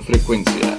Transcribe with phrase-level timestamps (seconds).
[0.00, 0.78] frecuencia.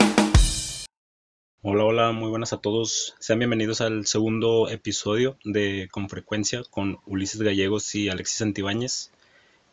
[1.61, 3.13] Hola, hola, muy buenas a todos.
[3.19, 9.11] Sean bienvenidos al segundo episodio de Con Frecuencia con Ulises Gallegos y Alexis Antibáñez.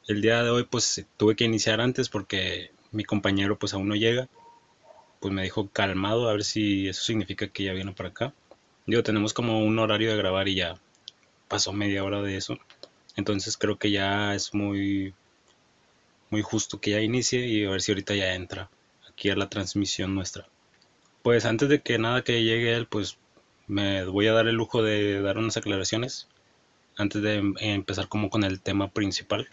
[0.07, 3.95] El día de hoy pues tuve que iniciar antes porque mi compañero pues aún no
[3.95, 4.29] llega.
[5.21, 8.35] Pues me dijo calmado a ver si eso significa que ya viene para acá.
[8.85, 10.75] Digo, tenemos como un horario de grabar y ya
[11.49, 12.59] pasó media hora de eso.
[13.17, 15.15] Entonces creo que ya es muy
[16.29, 18.69] muy justo que ya inicie y a ver si ahorita ya entra
[19.21, 20.49] aquí a la transmisión nuestra.
[21.23, 23.19] Pues antes de que nada que llegue él, pues
[23.67, 26.27] me voy a dar el lujo de dar unas aclaraciones
[26.97, 29.47] antes de em, empezar como con el tema principal.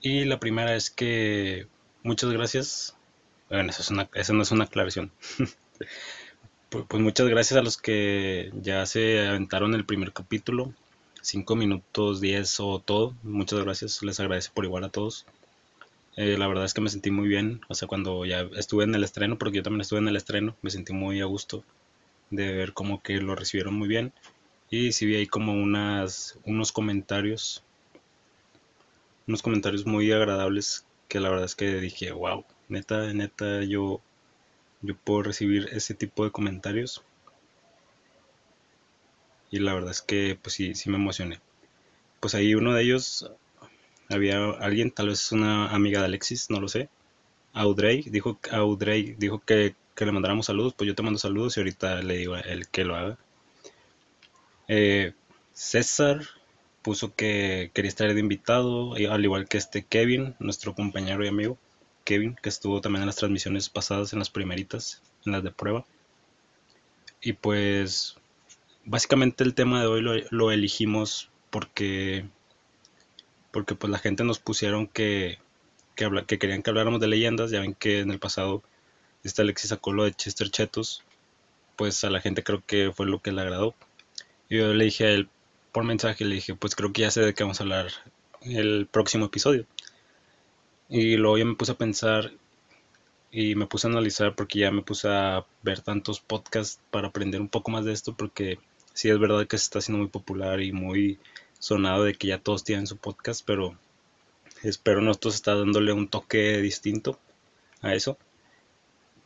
[0.00, 1.66] Y la primera es que
[2.04, 2.96] muchas gracias.
[3.50, 5.10] Bueno, eso, es una, no es una aclaración.
[6.70, 10.72] pues, muchas gracias a los que ya se aventaron el primer capítulo.
[11.20, 13.16] 5 minutos, 10 o todo.
[13.24, 14.02] Muchas gracias.
[14.04, 15.26] Les agradezco por igual a todos.
[16.16, 18.94] Eh, la verdad es que me sentí muy bien, o sea, cuando ya estuve en
[18.94, 21.64] el estreno, porque yo también estuve en el estreno, me sentí muy a gusto
[22.30, 24.12] de ver como que lo recibieron muy bien.
[24.70, 27.64] Y sí vi ahí como unas, unos comentarios,
[29.26, 34.00] unos comentarios muy agradables que la verdad es que dije, wow, neta, neta, yo,
[34.82, 37.02] yo puedo recibir ese tipo de comentarios.
[39.50, 41.40] Y la verdad es que pues sí, sí me emocioné.
[42.20, 43.30] Pues ahí uno de ellos
[44.14, 46.88] había alguien, tal vez una amiga de Alexis, no lo sé.
[47.52, 52.02] Audrey dijo, Audrey dijo que, le mandáramos saludos, pues yo te mando saludos y ahorita
[52.02, 53.18] le digo a él que lo haga.
[54.68, 55.12] Eh,
[55.52, 56.22] César
[56.82, 61.58] puso que quería estar de invitado, al igual que este Kevin, nuestro compañero y amigo.
[62.04, 65.86] Kevin, que estuvo también en las transmisiones pasadas, en las primeritas, en las de prueba.
[67.22, 68.16] Y pues,
[68.84, 72.26] básicamente el tema de hoy lo, lo elegimos porque
[73.54, 75.38] porque pues la gente nos pusieron que,
[75.94, 78.64] que, habla, que querían que habláramos de leyendas, ya ven que en el pasado
[79.22, 81.04] este Alexis sacó lo de Chester Chetos,
[81.76, 83.76] pues a la gente creo que fue lo que le agradó.
[84.48, 85.28] Y yo le dije a él
[85.70, 87.92] por mensaje, le dije, pues creo que ya sé de qué vamos a hablar
[88.42, 89.66] el próximo episodio.
[90.88, 92.32] Y luego ya me puse a pensar
[93.30, 97.40] y me puse a analizar porque ya me puse a ver tantos podcasts para aprender
[97.40, 98.58] un poco más de esto porque
[98.94, 101.20] sí es verdad que se está haciendo muy popular y muy
[101.64, 103.78] sonado de que ya todos tienen su podcast, pero
[104.62, 107.18] espero nosotros está dándole un toque distinto
[107.80, 108.18] a eso.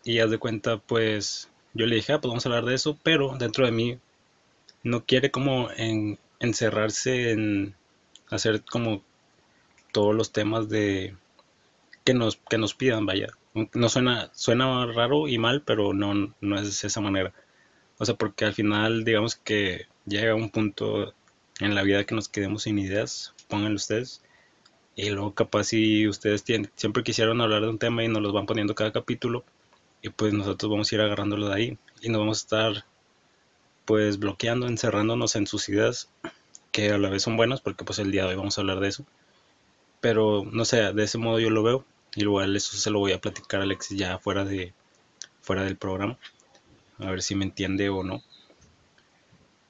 [0.05, 2.97] Y haz de cuenta, pues yo le dije, ah, pues vamos a hablar de eso,
[3.03, 3.99] pero dentro de mí
[4.85, 7.75] no quiere como en, encerrarse en
[8.31, 9.03] hacer como
[9.93, 11.17] todos los temas de
[12.05, 13.29] que nos, que nos pidan, vaya.
[13.75, 17.35] No suena, suena raro y mal, pero no, no es de esa manera.
[17.99, 21.15] O sea, porque al final, digamos que llega un punto
[21.61, 24.23] en la vida que nos quedemos sin ideas, pónganlo ustedes.
[24.97, 28.33] Y luego capaz si ustedes tienen, siempre quisieron hablar de un tema y nos los
[28.33, 29.45] van poniendo cada capítulo,
[30.03, 32.85] y pues nosotros vamos a ir agarrándolo de ahí y nos vamos a estar
[33.85, 36.11] pues bloqueando, encerrándonos en sus ideas,
[36.73, 38.81] que a la vez son buenas porque pues el día de hoy vamos a hablar
[38.81, 39.05] de eso.
[40.01, 41.85] Pero no sé, de ese modo yo lo veo.
[42.15, 44.73] Y igual eso se lo voy a platicar a Alexis ya fuera de
[45.41, 46.19] fuera del programa.
[46.99, 48.23] A ver si me entiende o no.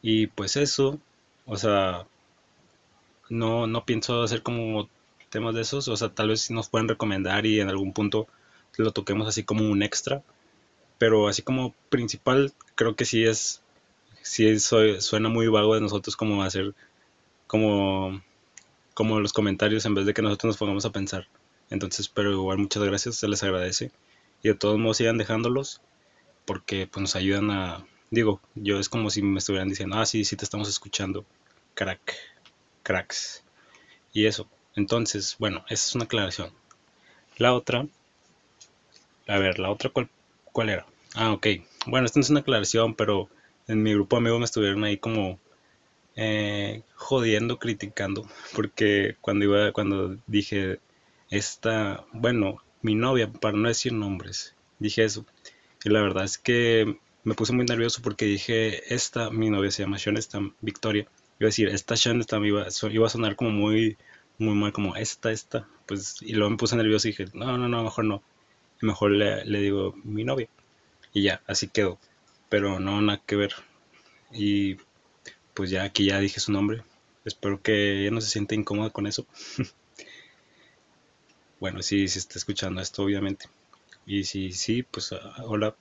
[0.03, 0.99] Y pues eso,
[1.49, 2.07] o sea,
[3.31, 4.89] no, no pienso hacer como
[5.31, 5.89] temas de esos.
[5.89, 8.29] O sea, tal vez nos pueden recomendar y en algún punto
[8.77, 10.23] lo toquemos así como un extra.
[10.99, 13.63] Pero así como principal, creo que sí es,
[14.23, 16.75] sí suena muy vago de nosotros como hacer
[17.47, 18.23] como,
[18.95, 21.29] como los comentarios en vez de que nosotros nos pongamos a pensar.
[21.71, 23.91] Entonces, pero igual muchas gracias, se les agradece.
[24.43, 25.81] Y de todos modos sigan dejándolos
[26.45, 30.25] porque pues nos ayudan a, digo, yo es como si me estuvieran diciendo, ah, sí,
[30.25, 31.25] sí te estamos escuchando
[31.75, 32.15] crack,
[32.83, 33.43] cracks.
[34.13, 34.49] Y eso.
[34.75, 36.53] Entonces, bueno, esa es una aclaración.
[37.37, 37.87] La otra,
[39.27, 40.09] a ver, la otra, ¿cuál,
[40.53, 40.87] cuál era?
[41.15, 41.47] Ah, ok.
[41.87, 43.29] Bueno, esta no es una aclaración, pero
[43.67, 45.39] en mi grupo de amigos me estuvieron ahí como
[46.17, 50.81] eh, jodiendo, criticando, porque cuando iba, cuando dije
[51.31, 55.27] esta, bueno, mi novia, para no decir nombres, dije eso.
[55.85, 59.83] Y la verdad es que me puse muy nervioso porque dije, esta, mi novia se
[59.83, 61.03] llama Sean, Victoria,
[61.39, 63.97] iba a decir, esta Sean iba, iba a sonar como muy,
[64.39, 67.69] muy mal, como esta, esta, pues, y luego me puse nervioso y dije, no, no,
[67.69, 68.23] no, mejor no,
[68.81, 70.49] mejor le, le digo mi novia,
[71.13, 71.99] y ya, así quedó,
[72.49, 73.55] pero no, nada que ver,
[74.33, 74.77] y
[75.55, 76.83] pues ya aquí ya dije su nombre,
[77.25, 79.27] espero que ella no se sienta incómoda con eso.
[81.61, 83.47] bueno, sí, sí está escuchando esto, obviamente.
[84.07, 85.77] Y si sí, pues ah, hola,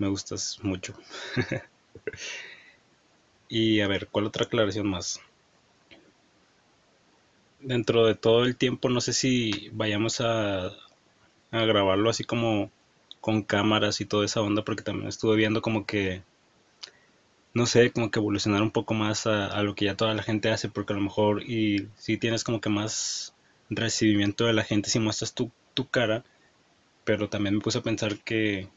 [0.00, 0.94] me gustas mucho.
[3.52, 5.20] Y a ver, ¿cuál otra aclaración más?
[7.58, 12.70] Dentro de todo el tiempo, no sé si vayamos a, a grabarlo así como
[13.20, 16.22] con cámaras y toda esa onda, porque también estuve viendo como que,
[17.54, 20.50] no sé, como que evolucionar un poco más a, lo que ya toda la gente
[20.50, 23.34] hace, porque a lo mejor y si tienes como que más
[23.68, 26.24] recibimiento de la gente si muestras tu, tu cara,
[27.04, 28.68] pero también me puse a pensar que,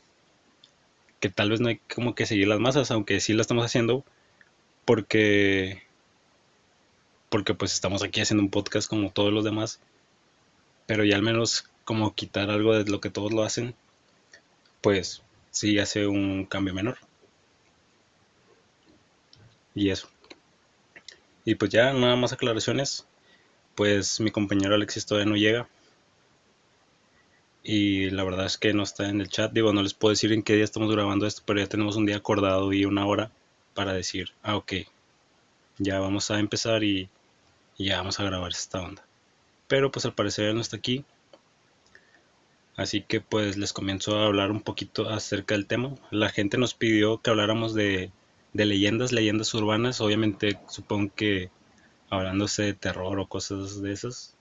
[1.24, 4.04] que tal vez no hay como que seguir las masas, aunque sí lo estamos haciendo,
[4.84, 5.82] porque
[7.30, 9.80] porque pues estamos aquí haciendo un podcast como todos los demás,
[10.86, 13.74] pero ya al menos como quitar algo de lo que todos lo hacen,
[14.82, 16.98] pues sí hace un cambio menor.
[19.74, 20.10] Y eso.
[21.46, 23.08] Y pues ya nada más aclaraciones,
[23.76, 25.70] pues mi compañero Alexis todavía no llega.
[27.64, 29.54] Y la verdad es que no está en el chat.
[29.54, 32.06] Digo, no les puedo decir en qué día estamos grabando esto, pero ya tenemos un
[32.06, 33.32] día acordado y una hora
[33.74, 34.74] para decir, ah, ok,
[35.78, 37.10] ya vamos a empezar y
[37.78, 39.06] ya vamos a grabar esta onda.
[39.68, 41.06] Pero pues al parecer no está aquí.
[42.76, 45.96] Así que pues les comienzo a hablar un poquito acerca del tema.
[46.12, 48.12] La gente nos pidió que habláramos de,
[48.54, 50.02] de leyendas, leyendas urbanas.
[50.02, 51.50] Obviamente supongo que
[52.10, 54.36] hablándose de terror o cosas de esas.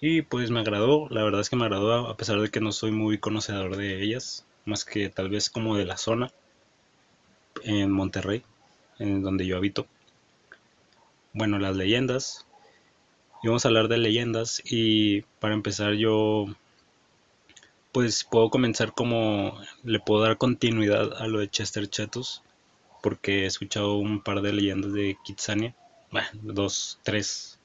[0.00, 2.72] Y pues me agradó, la verdad es que me agradó a pesar de que no
[2.72, 4.46] soy muy conocedor de ellas.
[4.64, 6.30] Más que tal vez como de la zona
[7.64, 8.42] en Monterrey,
[8.98, 9.86] en donde yo habito
[11.32, 12.46] bueno, las leyendas.
[13.42, 16.46] Y vamos a hablar de leyendas y para empezar yo
[17.92, 22.42] pues puedo comenzar como le puedo dar continuidad a lo de Chester Chetos
[23.02, 25.74] porque he escuchado un par de leyendas de Kitsania,
[26.10, 27.57] bueno, dos, tres.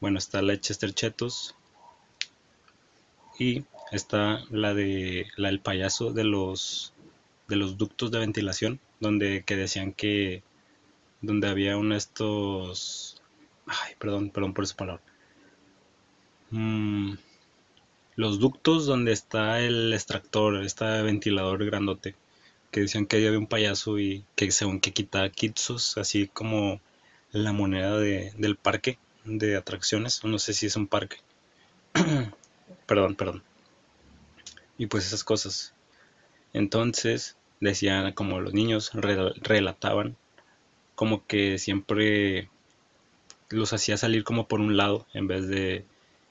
[0.00, 1.54] Bueno, está la de Chester Chetos
[3.38, 6.92] y está la de la del payaso de los
[7.48, 10.42] de los ductos de ventilación donde que decían que
[11.20, 13.22] donde había uno de estos...
[13.66, 15.02] Ay, perdón, perdón por esa palabra.
[16.50, 17.14] Mm,
[18.16, 22.14] los ductos donde está el extractor, este ventilador grandote,
[22.70, 26.80] que decían que había un payaso y que según que quitaba kitsos, así como
[27.32, 28.98] la moneda de, del parque
[29.28, 31.18] de atracciones, no sé si es un parque.
[32.86, 33.42] perdón, perdón.
[34.78, 35.74] Y pues esas cosas.
[36.52, 40.16] Entonces decían como los niños relataban
[40.94, 42.48] como que siempre
[43.50, 45.84] los hacía salir como por un lado en vez de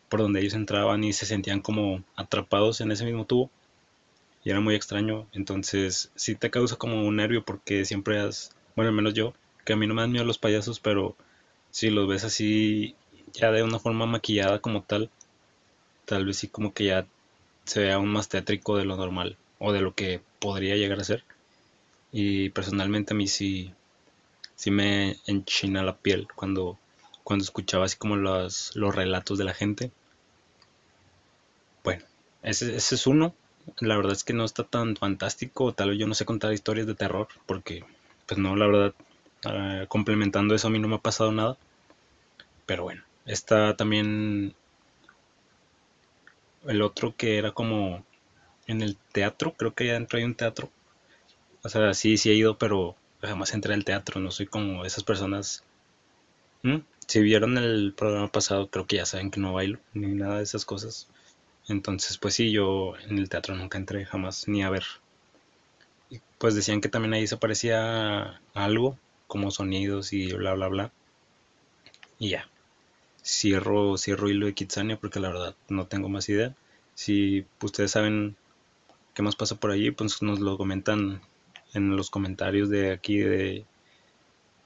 [0.09, 3.49] por donde ellos entraban y se sentían como atrapados en ese mismo tubo
[4.43, 8.89] y era muy extraño entonces sí te causa como un nervio porque siempre has bueno
[8.89, 9.33] al menos yo
[9.65, 11.15] que a mí no me dan miedo los payasos pero
[11.77, 12.95] si los ves así
[13.33, 15.11] ya de una forma maquillada como tal
[16.05, 17.05] tal vez sí como que ya
[17.65, 21.03] se vea aún más tétrico de lo normal o de lo que podría llegar a
[21.03, 21.23] ser
[22.11, 23.73] y personalmente a mí sí
[24.57, 26.77] sí me enchina la piel cuando,
[27.23, 29.91] cuando escuchaba así como los, los relatos de la gente.
[31.83, 32.03] Bueno,
[32.41, 33.33] ese, es uno.
[33.79, 35.73] La verdad es que no está tan fantástico.
[35.73, 37.27] Tal vez yo no sé contar historias de terror.
[37.45, 37.85] Porque,
[38.25, 38.95] pues no, la verdad,
[39.45, 41.57] ah, complementando eso a mí no me ha pasado nada.
[42.67, 44.53] Pero bueno, está también
[46.67, 48.05] el otro que era como
[48.67, 49.55] en el teatro.
[49.57, 50.69] Creo que ya dentro hay un teatro.
[51.63, 55.03] O sea, sí, sí he ido, pero jamás entré al teatro, no soy como esas
[55.03, 55.63] personas.
[56.61, 56.77] ¿Mm?
[57.07, 60.43] Si vieron el programa pasado, creo que ya saben que no bailo, ni nada de
[60.43, 61.07] esas cosas.
[61.69, 64.83] Entonces, pues sí, yo en el teatro nunca entré jamás, ni a ver.
[66.37, 70.91] Pues decían que también ahí se parecía algo, como sonidos y bla, bla, bla.
[72.19, 72.47] Y ya.
[73.27, 76.55] Cierro, cierro hilo de Kitsania porque la verdad no tengo más idea.
[76.95, 78.37] Si ustedes saben
[79.13, 81.21] qué más pasa por allí, pues nos lo comentan
[81.73, 83.65] en los comentarios de aquí de,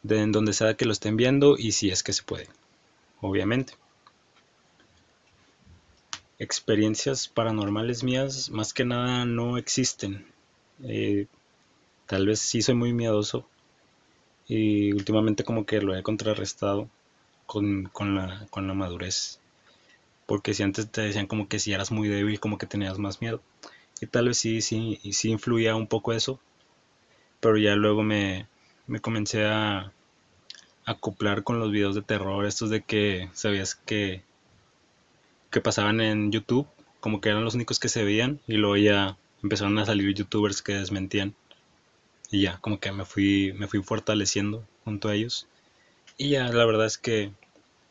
[0.03, 2.47] de en donde sea que lo estén viendo y si es que se puede,
[3.19, 3.73] obviamente.
[6.37, 10.27] Experiencias paranormales mías más que nada no existen.
[10.83, 11.25] Eh,
[12.05, 13.47] tal vez sí soy muy miedoso
[14.47, 16.89] y últimamente como que lo he contrarrestado
[17.51, 19.39] con, con, la, con la madurez.
[20.25, 23.22] Porque si antes te decían como que si eras muy débil como que tenías más
[23.22, 23.41] miedo.
[24.01, 26.39] Y tal vez sí, sí, sí influía un poco eso
[27.41, 28.48] pero ya luego me,
[29.01, 29.91] comencé a
[30.86, 34.24] acoplar con los videos de terror, estos de que sabías que,
[35.50, 36.67] que pasaban en YouTube,
[37.00, 40.62] como que eran los únicos que se veían, y luego ya empezaron a salir youtubers
[40.62, 41.36] que desmentían.
[42.29, 45.48] Y ya, como que me fui, me fui fortaleciendo junto a ellos.
[46.17, 47.31] Y ya, la verdad es que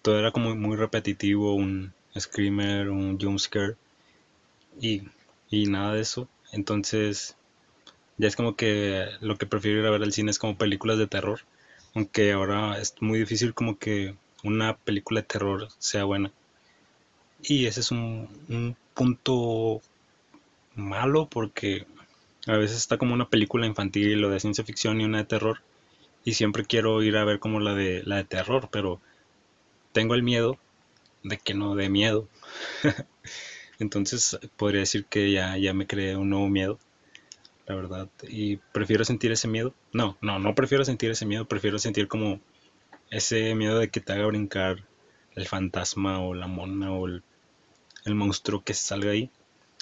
[0.03, 3.77] todo era como muy repetitivo, un screamer, un jumpscare,
[4.81, 5.03] y,
[5.51, 6.29] y nada de eso.
[6.53, 7.37] Entonces
[8.19, 10.99] ya es como que lo que prefiero ir a ver al cine es como películas
[10.99, 11.41] de terror.
[11.95, 14.15] Aunque ahora es muy difícil como que
[14.45, 16.31] una película de terror sea buena.
[17.43, 19.81] Y ese es un, punto
[20.75, 21.87] malo porque
[22.47, 25.63] a veces está como una película infantil o de ciencia ficción y una de terror
[26.25, 29.01] y siempre quiero ir a ver como la de la de terror, pero
[29.93, 30.59] tengo el miedo
[31.23, 32.29] de que no dé miedo.
[33.79, 36.79] Entonces podría decir que ya, ya me creé un nuevo miedo,
[37.67, 38.09] la verdad.
[38.29, 39.75] Y prefiero sentir ese miedo.
[39.93, 42.41] No, no, no prefiero sentir ese miedo, prefiero sentir como
[43.11, 44.85] ese miedo de que te haga brincar
[45.35, 47.23] el fantasma o la mona o el,
[48.05, 49.31] el monstruo que salga ahí.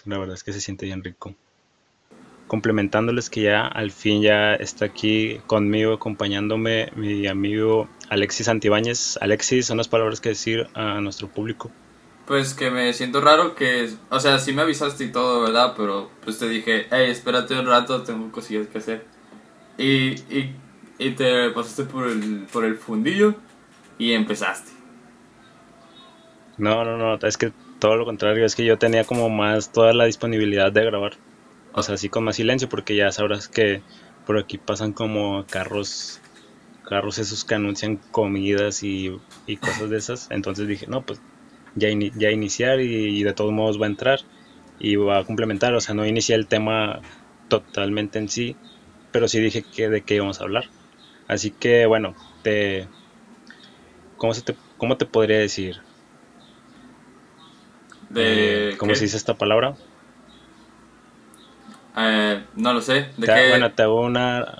[0.04, 1.34] La verdad es que se siente bien rico
[2.48, 9.18] complementándoles que ya al fin ya está aquí conmigo acompañándome mi amigo Alexis Antibáñez.
[9.20, 11.70] Alexis, son las palabras que decir a nuestro público.
[12.26, 15.74] Pues que me siento raro que, o sea, sí me avisaste y todo, ¿verdad?
[15.76, 19.06] Pero pues te dije, hey, espérate un rato, tengo cosillas que hacer.
[19.78, 20.56] Y, y,
[20.98, 23.34] y te pasaste por el, por el fundillo
[23.98, 24.72] y empezaste.
[26.56, 29.92] No, no, no, es que todo lo contrario, es que yo tenía como más toda
[29.92, 31.27] la disponibilidad de grabar
[31.78, 33.82] o sea, así con más silencio, porque ya sabrás que
[34.26, 36.20] por aquí pasan como carros,
[36.84, 39.18] carros esos que anuncian comidas y,
[39.60, 40.30] cosas de esas.
[40.30, 41.20] Entonces dije, no, pues
[41.74, 44.20] ya, ya iniciar y, de todos modos va a entrar
[44.78, 45.74] y va a complementar.
[45.74, 47.00] O sea, no inicié el tema
[47.48, 48.56] totalmente en sí,
[49.12, 50.64] pero sí dije que de qué íbamos a hablar.
[51.26, 52.86] Así que bueno, te,
[54.16, 55.76] ¿cómo, se te, cómo te podría decir?
[58.10, 59.74] De, eh, ¿Cómo se dice esta palabra?
[62.00, 63.08] Eh, no lo sé.
[63.16, 63.48] ¿De qué?
[63.50, 64.56] Bueno, te hago una...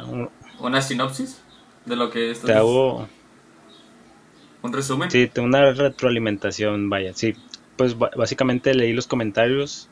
[0.58, 1.40] ¿Una sinopsis
[1.84, 3.08] de lo que Te hago...
[4.60, 5.08] ¿Un resumen?
[5.08, 7.34] Sí, una retroalimentación, vaya, sí.
[7.76, 9.88] Pues básicamente leí los comentarios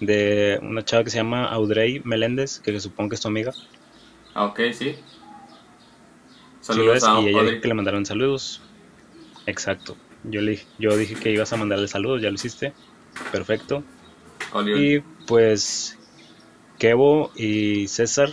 [0.00, 3.52] de una chava que se llama Audrey Meléndez, que supongo que es tu amiga.
[4.34, 4.96] Ah, ok, sí.
[6.60, 8.60] Saludos a y ella dijo que le mandaron saludos.
[9.46, 9.96] Exacto.
[10.24, 12.74] Yo, le, yo dije que ibas a mandarle saludos, ya lo hiciste.
[13.32, 13.82] Perfecto.
[14.76, 15.98] Y pues
[16.82, 18.30] Kevo y César,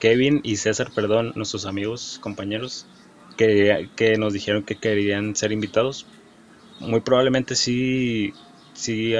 [0.00, 2.86] Kevin y César, perdón, nuestros amigos, compañeros,
[3.36, 6.06] que, que nos dijeron que querían ser invitados.
[6.80, 8.32] Muy probablemente sí,
[8.72, 9.12] sí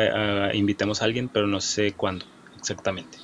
[0.55, 2.25] invitemos a alguien, pero no sé cuándo
[2.57, 3.19] exactamente.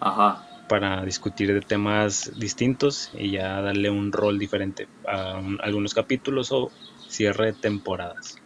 [0.00, 0.44] Ajá.
[0.68, 6.70] Para discutir de temas distintos y ya darle un rol diferente a algunos capítulos o
[7.08, 8.36] cierre de temporadas.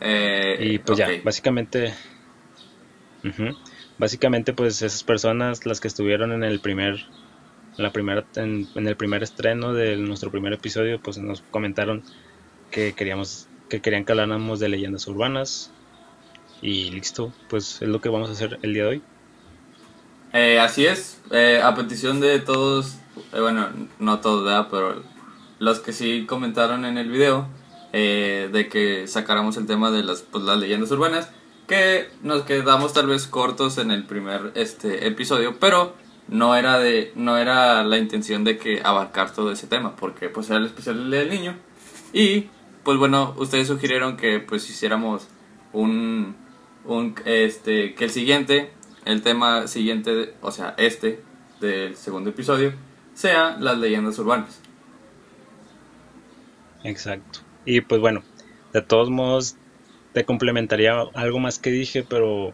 [0.00, 1.92] Eh, y pues ya, básicamente
[4.00, 7.06] básicamente pues esas personas las que estuvieron en el primer
[7.76, 12.02] la primera en, el primer estreno de nuestro primer episodio pues nos comentaron
[12.70, 15.70] que queríamos que querían que habláramos de leyendas urbanas.
[16.62, 19.02] Y listo pues es lo que vamos a hacer el día de hoy.
[20.32, 21.20] Eh, así es.
[21.30, 22.96] Eh, a petición de todos
[23.32, 24.68] eh, bueno no todos ¿verdad?
[24.70, 25.02] pero
[25.58, 27.48] los que sí comentaron en el video
[27.92, 31.28] de que sacáramos el tema de las, pues, las leyendas urbanas
[31.70, 35.94] que nos quedamos tal vez cortos en el primer este episodio, pero
[36.26, 40.50] no era de no era la intención de que abarcar todo ese tema, porque pues
[40.50, 41.54] era el especial del niño
[42.12, 42.48] y
[42.82, 45.28] pues bueno, ustedes sugirieron que pues hiciéramos
[45.72, 46.34] un
[46.84, 48.72] un este que el siguiente,
[49.04, 51.22] el tema siguiente, o sea, este
[51.60, 52.72] del segundo episodio
[53.14, 54.60] sea las leyendas urbanas.
[56.82, 57.38] Exacto.
[57.64, 58.24] Y pues bueno,
[58.72, 59.56] de todos modos
[60.12, 62.52] te complementaría algo más que dije, pero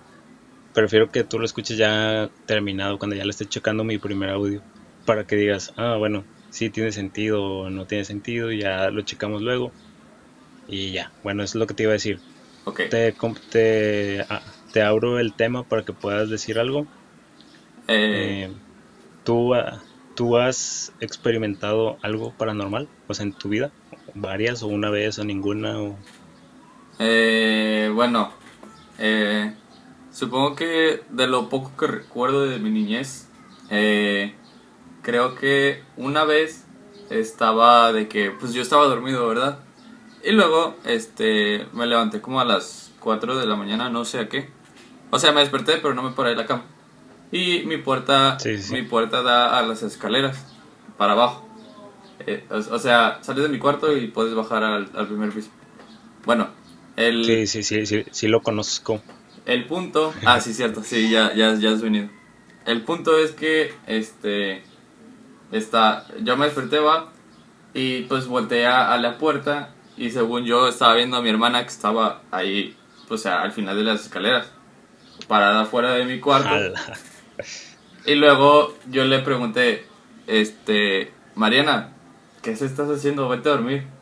[0.74, 4.62] prefiero que tú lo escuches ya terminado, cuando ya le esté checando mi primer audio,
[5.04, 9.02] para que digas, ah, bueno, sí tiene sentido o no tiene sentido, y ya lo
[9.02, 9.72] checamos luego.
[10.68, 12.18] Y ya, bueno, eso es lo que te iba a decir.
[12.64, 12.88] Okay.
[12.88, 13.14] Te,
[13.50, 16.86] te, ah, te abro el tema para que puedas decir algo.
[17.88, 18.48] Eh...
[18.48, 18.52] Eh,
[19.24, 19.80] ¿tú, ah,
[20.16, 22.88] ¿Tú has experimentado algo paranormal?
[23.06, 23.70] O sea, en tu vida,
[24.14, 25.98] varias o una vez o ninguna o...
[26.98, 28.32] Eh, bueno,
[28.98, 29.54] eh,
[30.12, 33.28] supongo que de lo poco que recuerdo de mi niñez,
[33.70, 34.34] eh,
[35.02, 36.66] creo que una vez
[37.10, 39.60] estaba de que, pues yo estaba dormido, ¿verdad?
[40.24, 44.28] Y luego, este, me levanté como a las 4 de la mañana, no sé a
[44.28, 44.48] qué.
[45.10, 46.64] O sea, me desperté, pero no me paré de la cama.
[47.30, 48.36] Y mi puerta,
[48.70, 50.46] mi puerta da a las escaleras,
[50.96, 51.46] para abajo.
[52.26, 55.50] Eh, o, sea, sales de mi cuarto y puedes bajar al, al primer piso.
[56.24, 56.48] Bueno,
[56.96, 59.02] sí, sí, sí, sí, sí lo conozco.
[59.44, 62.08] El punto, ah, sí, cierto, sí, ya, ya, ya has venido.
[62.64, 64.64] El punto es que, este,
[65.52, 67.12] está, yo me desperté, va,
[67.72, 71.68] y pues volteé a, la puerta y según yo estaba viendo a mi hermana que
[71.68, 72.76] estaba ahí,
[73.06, 74.50] pues al final de las escaleras,
[75.28, 76.50] parada fuera de mi cuarto.
[78.06, 79.84] Y luego yo le pregunté,
[80.26, 81.92] este, Mariana,
[82.42, 83.28] ¿qué se estás haciendo?
[83.28, 83.95] Vete a dormir.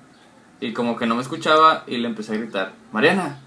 [0.61, 3.41] Y como que no me escuchaba y le empecé a gritar, Mariana,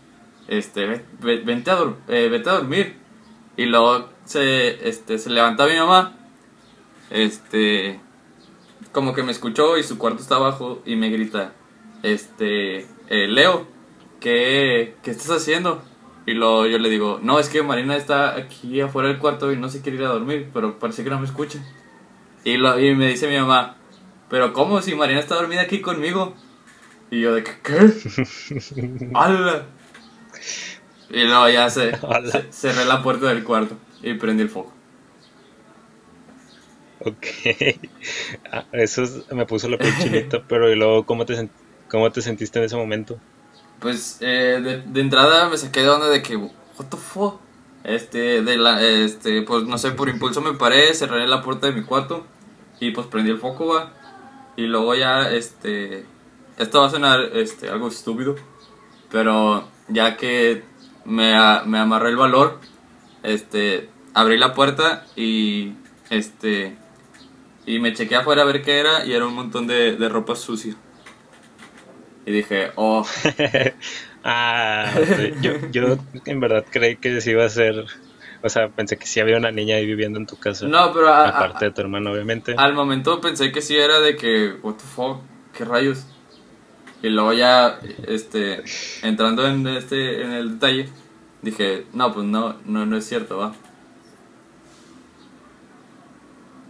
[0.48, 2.98] este, vete, a, eh, vete a dormir.
[3.56, 6.16] Y luego se, este, se levanta mi mamá,
[7.10, 8.00] este,
[8.92, 11.54] como que me escuchó y su cuarto está abajo y me grita,
[12.04, 13.68] este, eh, Leo,
[14.20, 15.82] ¿qué, ¿qué estás haciendo?
[16.28, 19.58] Y luego yo le digo, no, es que Marina está aquí afuera del cuarto y
[19.58, 21.60] no se quiere ir a dormir, pero parece que no me escucha.
[22.44, 23.78] Y, lo, y me dice mi mamá,
[24.30, 26.36] pero ¿cómo si Marina está dormida aquí conmigo?
[27.10, 27.94] Y yo de que, ¿qué?
[29.14, 29.56] ¡Hala!
[31.10, 32.00] Y luego ya se,
[32.50, 34.74] cerré la puerta del cuarto y prendí el foco.
[37.00, 37.26] Ok.
[38.52, 41.52] Ah, Eso es- me puso la piel chinita, pero y luego, ¿cómo te,
[41.88, 43.22] cómo te sentiste en ese momento?
[43.80, 47.42] Pues eh, de, de entrada me saqué de onda de que, what the fuck.
[47.84, 51.74] Este, de la, este, pues no sé, por impulso me paré, cerré la puerta de
[51.74, 52.28] mi cuarto
[52.80, 53.94] y pues prendí el foco, va.
[54.58, 56.12] Y luego ya, este,
[56.58, 58.36] esto va a sonar, este, algo estúpido,
[59.12, 60.64] pero ya que
[61.06, 62.60] me, a- me amarré el valor,
[63.24, 65.74] este, abrí la puerta y,
[66.10, 66.78] este,
[67.66, 70.36] y me chequé afuera a ver qué era y era un montón de, de ropa
[70.36, 70.76] sucia.
[72.26, 73.06] Y dije, oh,
[74.24, 74.94] Ah,
[75.42, 75.96] yo, yo
[76.26, 77.86] en verdad creí que sí iba a ser,
[78.44, 81.08] o sea, pensé que sí había una niña ahí viviendo en tu casa, no, pero
[81.08, 82.54] a- a- aparte de tu hermano, obviamente.
[82.58, 85.20] Al momento pensé que sí era de que, what the fuck,
[85.58, 86.06] qué rayos.
[87.02, 88.64] Y luego ya, este,
[89.04, 90.90] entrando en este, en el detalle,
[91.42, 93.54] dije, no, pues no, no, no es cierto, va.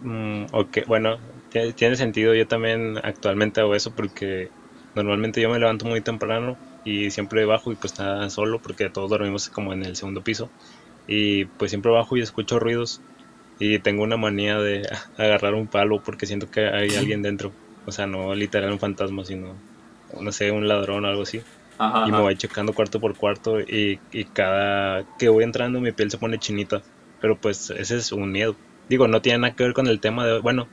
[0.02, 1.18] Mm, ok, bueno,
[1.50, 2.34] tiene, tiene sentido.
[2.34, 4.50] Yo también actualmente hago eso porque
[4.94, 9.10] normalmente yo me levanto muy temprano y siempre bajo y pues está solo porque todos
[9.10, 10.50] dormimos como en el segundo piso.
[11.06, 13.00] Y pues siempre bajo y escucho ruidos
[13.58, 17.52] y tengo una manía de agarrar un palo porque siento que hay alguien dentro.
[17.86, 19.54] O sea, no literal un fantasma, sino,
[20.20, 21.42] no sé, un ladrón o algo así.
[21.78, 25.92] Ajá, y me voy checando cuarto por cuarto y, y cada que voy entrando mi
[25.92, 26.82] piel se pone chinita.
[27.20, 28.56] Pero pues ese es un miedo.
[28.88, 30.40] Digo, no tiene nada que ver con el tema de hoy.
[30.40, 30.68] Bueno,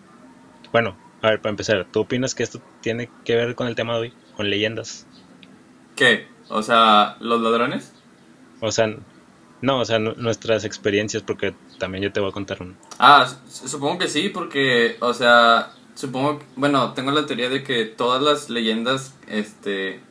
[0.72, 3.94] bueno, a ver, para empezar, ¿tú opinas que esto tiene que ver con el tema
[3.96, 4.14] de hoy?
[4.36, 5.08] Con leyendas.
[5.96, 6.28] ¿Qué?
[6.50, 7.92] O sea, ¿los ladrones?
[8.62, 8.94] O sea,
[9.62, 12.76] no, o sea, nu- nuestras experiencias, porque también yo te voy a contar una.
[13.00, 17.86] Ah, su- supongo que sí, porque, o sea, supongo, bueno, tengo la teoría de que
[17.86, 20.02] todas las leyendas, este,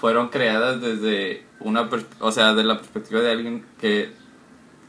[0.00, 4.12] fueron creadas desde una, o sea, de la perspectiva de alguien que,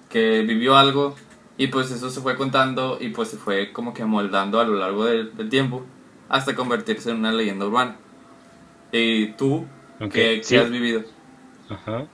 [0.10, 1.16] que vivió algo
[1.58, 4.76] y pues eso se fue contando y pues se fue como que moldando a lo
[4.78, 5.86] largo del, del tiempo
[6.30, 8.02] hasta convertirse en una leyenda urbana.
[8.92, 9.68] ¿Y tú
[10.00, 10.60] Ok, qué, qué sí.
[10.60, 11.04] has vivido?
[11.70, 12.10] Ajá.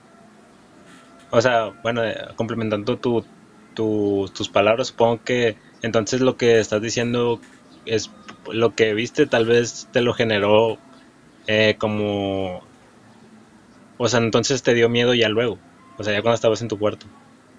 [1.30, 3.26] O sea, bueno, eh, complementando tu,
[3.74, 7.44] tu- tus palabras, supongo que entonces lo que estás diciendo
[7.86, 8.10] es
[8.50, 10.78] lo que viste, tal vez te lo generó
[11.46, 12.62] eh, como...
[13.98, 15.58] O sea, entonces te dio miedo ya luego.
[15.98, 17.06] O sea, ya cuando estabas en tu cuarto.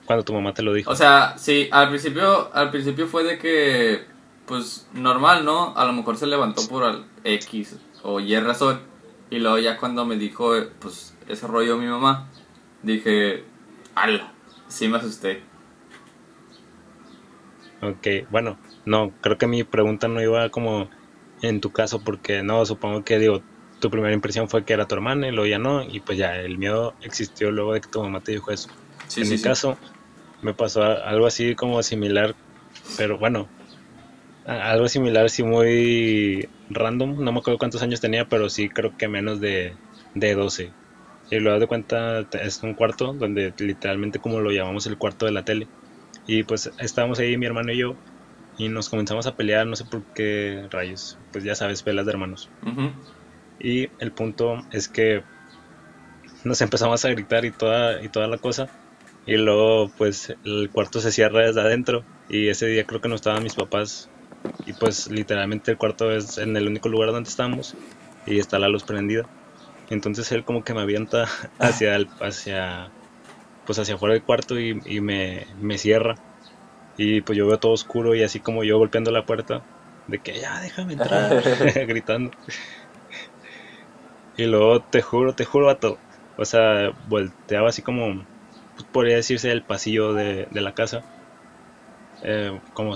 [0.06, 0.92] Cuando tu mamá te lo dijo.
[0.92, 4.04] O sea, sí, al principio, al principio fue de que,
[4.46, 5.74] pues, normal, ¿no?
[5.78, 8.82] A lo mejor se levantó por al X o Y razón.
[9.30, 12.28] Y luego ya cuando me dijo, pues, ese rollo mi mamá,
[12.82, 13.46] dije,
[13.96, 14.34] ala,
[14.68, 15.42] sí me asusté.
[17.82, 20.90] Ok, bueno, no, creo que mi pregunta no iba como
[21.42, 23.46] en tu caso, porque no, supongo que digo,
[23.80, 26.36] tu primera impresión fue que era tu hermana y luego ya no, y pues ya
[26.38, 28.70] el miedo existió luego de que tu mamá te dijo eso.
[29.08, 29.50] Sí, en sí, mi sí.
[29.50, 29.80] caso,
[30.42, 32.38] me pasó algo así como similar,
[32.96, 33.54] pero bueno,
[34.46, 39.08] algo similar, sí muy random, no me acuerdo cuántos años tenía, pero sí creo que
[39.08, 39.80] menos de,
[40.14, 40.76] de 12.
[41.30, 45.32] Y luego de cuenta es un cuarto donde literalmente como lo llamamos el cuarto de
[45.32, 45.72] la tele.
[46.26, 48.00] Y pues estábamos ahí mi hermano y yo
[48.58, 52.12] y nos comenzamos a pelear, no sé por qué rayos, pues ya sabes, pelas de
[52.14, 52.54] hermanos.
[52.66, 52.84] Ujú.
[53.58, 55.26] Y el punto es que
[56.44, 58.72] nos empezamos a gritar y toda, y toda la cosa.
[59.26, 62.08] Y luego pues el cuarto se cierra desde adentro.
[62.28, 64.12] Y ese día creo que no estaban mis papás.
[64.66, 67.80] Y pues literalmente el cuarto es en el único lugar donde estamos.
[68.26, 69.30] Y está la luz prendida.
[69.90, 71.28] Entonces él como que me avienta
[71.60, 72.94] hacia el, hacia
[73.66, 76.16] pues hacia afuera del cuarto y, y me, me cierra.
[76.98, 79.64] Y pues yo veo todo oscuro y así como yo golpeando la puerta.
[80.08, 81.42] De que ya déjame entrar.
[81.88, 82.32] gritando.
[84.38, 85.98] Y luego te juro, te juro, vato.
[86.38, 88.26] O sea, volteaba así como,
[88.76, 91.04] pues, podría decirse, el pasillo de, de la casa.
[92.24, 92.94] Eh, como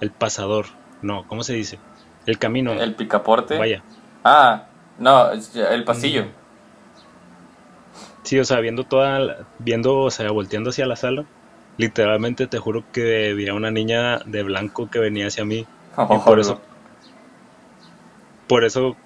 [0.00, 0.66] el pasador.
[1.02, 1.78] No, ¿cómo se dice?
[2.26, 2.72] El camino.
[2.72, 3.58] El picaporte.
[3.58, 3.82] Vaya.
[4.24, 4.64] Ah,
[4.98, 6.26] no, el pasillo.
[8.22, 11.24] Sí, o sea, viendo toda, la- viendo, o sea, volteando hacia la sala.
[11.78, 15.70] Literalmente te juro que vi a una niña de blanco que venía hacia mí.
[16.10, 16.60] Y por eso,
[18.46, 19.00] por eso,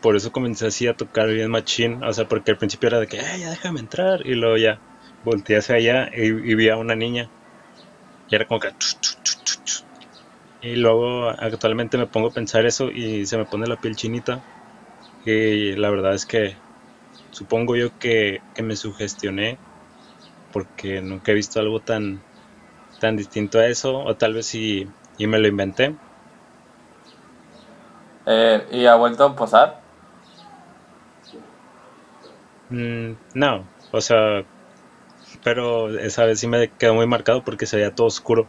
[0.00, 3.08] por eso comencé así a tocar bien machín, o sea, porque al principio era de
[3.08, 4.82] que, "Ay, ya déjame entrar, y luego ya
[5.22, 7.32] volteé hacia allá y, y vi a una niña,
[8.28, 8.68] Y era como que...
[10.60, 14.44] Y luego actualmente me pongo a pensar eso y se me pone la piel chinita.
[15.24, 16.58] Y la verdad es que
[17.30, 19.60] supongo yo que, que me sugestioné
[20.56, 22.22] porque nunca he visto algo tan,
[22.98, 23.98] tan distinto a eso.
[23.98, 24.88] O tal vez sí
[25.18, 25.94] y me lo inventé.
[28.24, 29.82] Eh, ¿Y ha vuelto a posar?
[32.70, 34.46] Mm, no, o sea,
[35.44, 38.48] pero esa vez sí me quedó muy marcado porque se veía todo oscuro.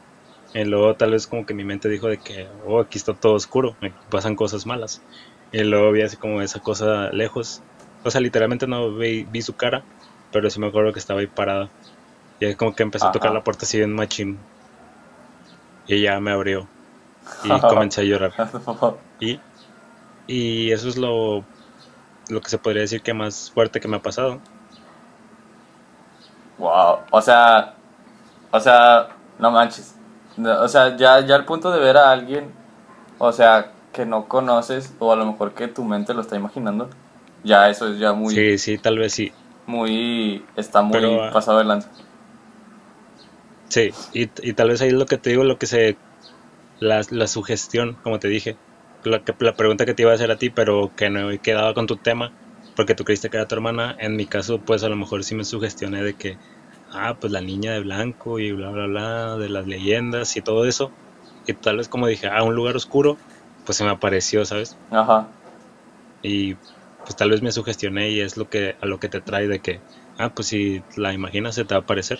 [0.53, 3.33] Y luego tal vez como que mi mente dijo de que, oh, aquí está todo
[3.33, 5.01] oscuro, me pasan cosas malas.
[5.51, 7.61] Y luego vi así como esa cosa lejos.
[8.05, 9.83] O sea, literalmente no vi, vi su cara,
[10.31, 11.69] pero sí me acuerdo que estaba ahí parada.
[12.39, 14.37] Y es como que empezó a tocar la puerta así en machín.
[15.87, 16.67] Y ella me abrió.
[17.43, 18.33] Y comencé a llorar.
[19.19, 19.39] Y,
[20.27, 21.43] y eso es lo,
[22.29, 24.39] lo que se podría decir que más fuerte que me ha pasado.
[26.59, 27.73] Wow, o sea,
[28.51, 29.95] o sea, no manches.
[30.37, 32.51] O sea, ya, ya al punto de ver a alguien,
[33.17, 36.89] o sea, que no conoces, o a lo mejor que tu mente lo está imaginando,
[37.43, 38.35] ya eso es ya muy...
[38.35, 39.31] Sí, sí, tal vez sí.
[39.65, 41.89] Muy, está muy ah, pasado de lanza.
[43.69, 45.97] Sí, y, y tal vez ahí es lo que te digo, lo que se...
[46.79, 48.55] La, la sugestión, como te dije.
[49.03, 51.39] La, que, la pregunta que te iba a hacer a ti, pero que no he
[51.39, 52.31] quedado con tu tema,
[52.75, 53.95] porque tú creíste que era tu hermana.
[53.99, 56.37] En mi caso, pues a lo mejor sí me sugestioné de que,
[56.91, 60.65] ah, pues la niña de blanco y bla, bla, bla, de las leyendas y todo
[60.65, 60.91] eso.
[61.47, 63.17] Y tal vez como dije, ah, un lugar oscuro,
[63.65, 64.77] pues se me apareció, ¿sabes?
[64.91, 65.27] Ajá.
[66.21, 66.55] Y
[67.03, 69.59] pues tal vez me sugestioné y es lo que a lo que te trae de
[69.59, 69.79] que,
[70.17, 72.19] ah, pues si la imaginas se te va a aparecer.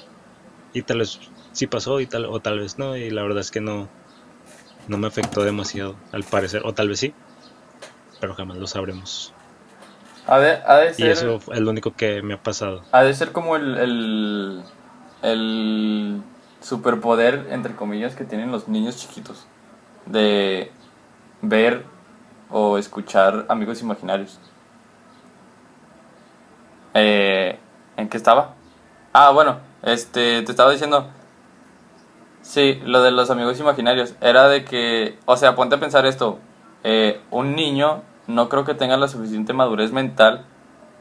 [0.73, 1.19] Y tal vez
[1.57, 3.89] sí pasó y tal o tal vez no y la verdad es que no
[4.87, 7.13] no me afectó demasiado al parecer o tal vez sí,
[8.21, 9.33] pero jamás lo sabremos.
[10.97, 12.83] Y eso es lo único que me ha pasado.
[12.91, 14.63] Ha de ser como el, el,
[15.21, 16.21] el
[16.61, 19.45] superpoder, entre comillas, que tienen los niños chiquitos.
[20.05, 20.71] De
[21.41, 21.83] ver
[22.49, 24.39] o escuchar amigos imaginarios.
[26.93, 27.57] Eh,
[27.95, 28.53] ¿En qué estaba?
[29.13, 31.09] Ah, bueno, este, te estaba diciendo.
[32.47, 34.15] Sí, lo de los amigos imaginarios.
[34.21, 36.39] Era de que, o sea, ponte a pensar esto.
[36.85, 40.45] Eh, un niño no creo que tenga la suficiente madurez mental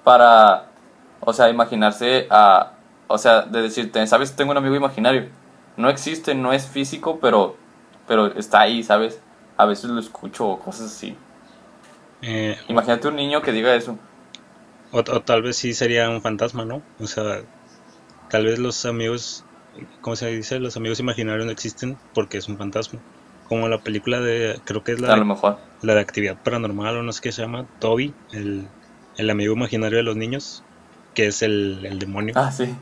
[0.02, 0.66] para,
[1.20, 2.72] o sea, imaginarse a,
[3.06, 5.28] o sea, de decirte, sabes, tengo un amigo imaginario.
[5.76, 7.54] No existe, no es físico, pero,
[8.08, 9.20] pero está ahí, ¿sabes?
[9.56, 11.16] A veces lo escucho o cosas así.
[12.22, 13.96] Eh, Imagínate un niño que diga eso.
[14.90, 16.82] O, tal vez sí sería un fantasma, ¿no?
[16.98, 17.42] O sea,
[18.30, 19.44] tal vez los amigos,
[20.00, 20.58] ¿cómo se dice?
[20.58, 23.00] Los amigos imaginarios no existen porque es un fantasma
[23.48, 25.58] como la película de, creo que es la, mejor.
[25.82, 28.66] la de actividad paranormal o no sé qué se llama, Toby, el,
[29.16, 30.64] el amigo imaginario de los niños,
[31.14, 32.34] que es el, el demonio.
[32.36, 32.74] Ah, sí.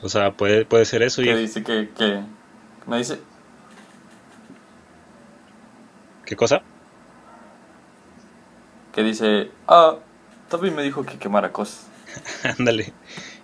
[0.00, 1.22] O sea, puede, puede ser eso.
[1.22, 2.20] Que dice que, que,
[2.86, 3.20] me dice...
[6.24, 6.62] ¿Qué cosa?
[8.92, 9.96] Que dice, ah,
[10.48, 11.88] Toby me dijo que quemara cosas.
[12.58, 12.92] Ándale.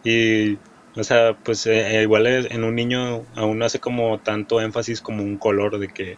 [0.04, 0.58] y,
[0.96, 5.22] o sea, pues eh, igual en un niño aún no hace como tanto énfasis como
[5.22, 6.16] un color de que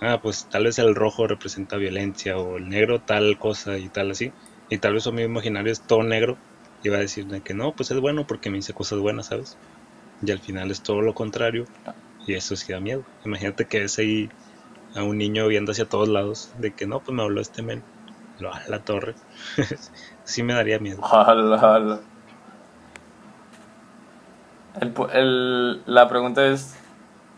[0.00, 4.10] ah, pues tal vez el rojo representa violencia o el negro tal cosa y tal
[4.12, 4.34] así.
[4.68, 6.40] Y tal vez su amigo imaginario es todo negro
[6.82, 9.58] y va a decir que no, pues es bueno porque me dice cosas buenas, ¿sabes?
[10.22, 11.68] Y al final es todo lo contrario
[12.26, 13.04] y eso sí da miedo.
[13.24, 14.32] Imagínate que ves ahí
[14.94, 17.84] a un niño viendo hacia todos lados de que no, pues me habló este men.
[18.38, 19.16] Lo a la torre.
[20.24, 21.06] sí me daría miedo.
[24.80, 26.76] El, la pregunta es,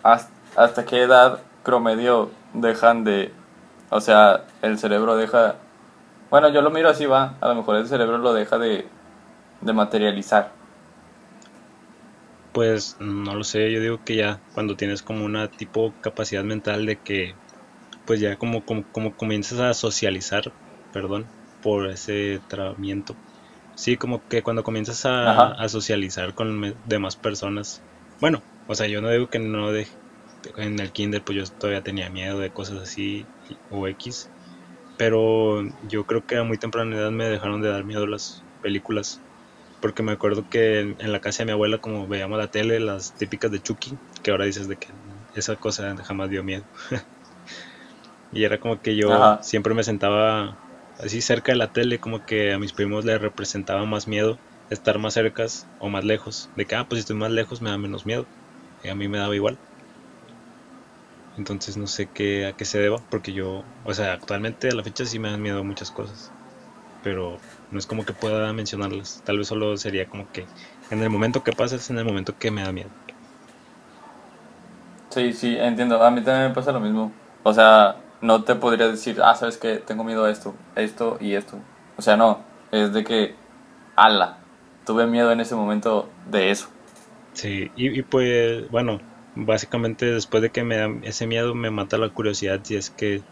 [0.02, 3.32] ¿hasta qué edad promedio dejan de,
[3.90, 5.56] o sea, el cerebro deja,
[6.30, 8.86] bueno, yo lo miro así va, a lo mejor el cerebro lo deja de,
[9.60, 10.52] de materializar.
[12.52, 16.84] Pues no lo sé, yo digo que ya cuando tienes como una tipo capacidad mental
[16.84, 17.34] de que
[18.06, 20.50] pues ya como, como, como comienzas a socializar,
[20.92, 21.26] perdón,
[21.62, 23.14] por ese tratamiento.
[23.74, 27.82] Sí, como que cuando comienzas a, a socializar con demás personas.
[28.20, 30.00] Bueno, o sea, yo no digo que no deje
[30.56, 33.28] en el kinder pues yo todavía tenía miedo de cosas así
[33.68, 34.30] o X.
[34.96, 39.22] Pero yo creo que a muy temprana edad me dejaron de dar miedo las películas.
[39.80, 43.14] Porque me acuerdo que en, la casa de mi abuela como veíamos la tele, las
[43.14, 44.92] típicas de Chucky, que ahora dices de que
[45.32, 46.64] esa cosa jamás dio miedo.
[48.30, 50.58] y era como que yo siempre me sentaba
[51.02, 54.38] así cerca de la tele, como que a mis primos les representaba más miedo
[54.70, 55.46] estar más cerca
[55.78, 56.50] o más lejos.
[56.56, 58.28] De que, ah, pues si estoy más lejos me da menos miedo.
[58.82, 59.58] Y a mí me daba igual.
[61.36, 64.84] Entonces no sé qué, a qué se deba, porque yo, o sea, actualmente a la
[64.84, 66.30] fecha sí me dan miedo muchas cosas,
[67.02, 67.38] pero
[67.70, 69.22] no es como que pueda mencionarlas.
[69.24, 70.46] Tal vez solo sería como que
[70.90, 72.90] en el momento que pasa es en el momento que me da miedo.
[75.10, 76.02] Sí, sí, entiendo.
[76.02, 77.12] A mí también me pasa lo mismo.
[77.42, 81.34] O sea, no te podría decir, ah, sabes que tengo miedo a esto, esto y
[81.34, 81.58] esto.
[81.96, 82.38] O sea, no.
[82.72, 83.34] Es de que,
[83.96, 84.38] ala,
[84.84, 86.68] tuve miedo en ese momento de eso.
[87.32, 89.00] Sí, y, pues, bueno,
[89.34, 93.24] básicamente después de que me da ese miedo me mata la curiosidad si es que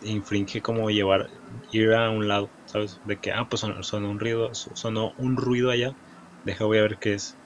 [0.00, 1.28] infringe como llevar,
[1.72, 3.00] ir a un lado, ¿sabes?
[3.04, 5.96] De que, ah, pues sonó, un ruido, sonó un ruido allá,
[6.44, 7.38] deja voy a ver qué es-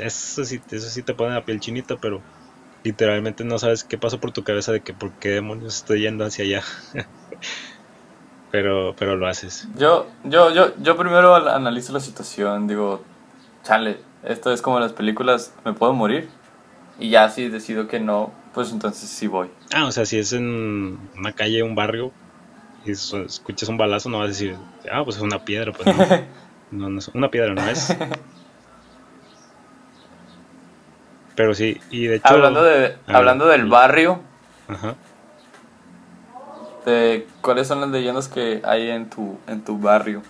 [0.00, 2.26] eso sí, eso sí te pone la piel chinita, pero
[2.84, 6.24] literalmente no sabes qué pasó por tu cabeza de que por qué demonios estoy yendo
[6.24, 6.62] hacia allá.
[8.52, 9.66] pero, pero lo haces.
[9.76, 13.02] Yo, yo, yo, yo primero al- analizo la situación, digo,
[13.64, 16.28] chale, esto es como las películas, me puedo morir.
[17.00, 19.48] Y ya si decido que no, pues entonces sí voy.
[19.74, 22.12] Ah, o sea, si es en una calle, un barrio,
[22.84, 24.56] y escuchas un balazo, no vas a decir,
[24.92, 26.04] ah, pues es una piedra, pues no.
[26.70, 27.96] No, no es una piedra, no es.
[31.34, 32.28] Pero sí, y de hecho.
[32.34, 34.20] hablando de, hablando del barrio,
[34.68, 34.94] Ajá.
[36.86, 40.22] de cuáles son las leyendas que hay en tu, en tu barrio.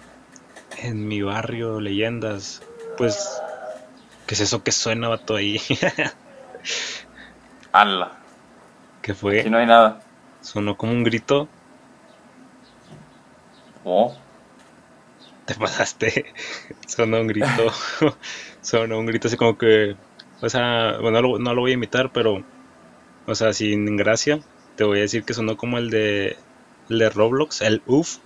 [0.78, 2.62] En mi barrio, leyendas.
[2.96, 3.40] Pues,
[4.26, 5.58] ¿qué es eso que suena, vato, ahí?
[7.72, 8.12] Ala,
[9.02, 9.44] ¿Qué aquí fue?
[9.50, 10.00] no hay nada.
[10.40, 11.48] Sonó como un grito.
[13.84, 14.14] Oh,
[15.46, 16.32] Te pasaste.
[16.86, 17.48] Sonó un grito.
[18.62, 19.96] Sonó un grito así como que.
[20.44, 22.42] O sea, bueno, no lo, no lo voy a imitar, pero.
[23.26, 24.40] O sea, sin gracia.
[24.76, 26.36] Te voy a decir que sonó como el de.
[26.90, 28.18] El de Roblox, el UF.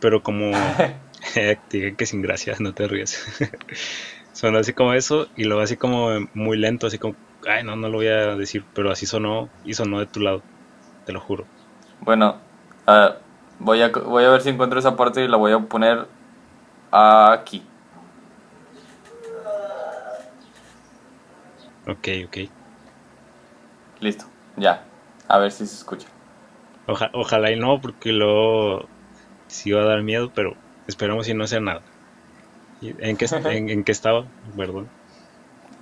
[0.00, 0.52] Pero como.
[1.70, 3.22] Dije que sin gracia, no te ríes.
[4.32, 5.28] sonó así como eso.
[5.36, 7.14] Y luego así como muy lento, así como.
[7.46, 8.64] Ay, no, no lo voy a decir.
[8.74, 9.50] Pero así sonó.
[9.64, 10.42] Y sonó de tu lado.
[11.04, 11.44] Te lo juro.
[12.00, 12.36] bueno,
[12.86, 13.16] ah,
[13.58, 16.06] voy, a, voy a ver si encuentro esa parte y la voy a poner
[16.90, 17.62] aquí.
[21.90, 22.36] Ok, ok.
[24.00, 24.24] Listo,
[24.56, 24.82] ya.
[25.28, 26.06] A ver si se escucha.
[26.86, 28.90] Oja- ojalá y no, porque luego
[29.48, 31.84] sí va a dar miedo, pero esperamos y no sea nada.
[32.80, 34.32] ¿Y ¿En qué, en, en qué estaba?
[34.56, 34.92] Perdón.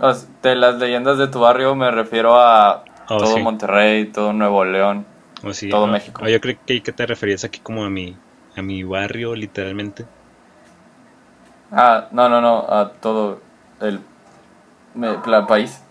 [0.00, 3.40] O sea, De las leyendas de tu barrio me refiero a Oh, todo sí.
[3.40, 5.04] Monterrey, todo Nuevo León.
[5.42, 6.22] O sí, Todo no, México.
[6.22, 8.20] o yo creo que, que te referías aquí como a mi,
[8.54, 10.06] a mi barrio, literalmente.
[11.70, 13.40] Ah, no, no, no, a todo
[13.80, 14.00] el,
[15.46, 15.82] país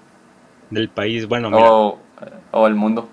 [0.69, 1.27] Del país.
[1.27, 1.99] Bueno, mira, o,
[2.51, 3.09] o el mundo.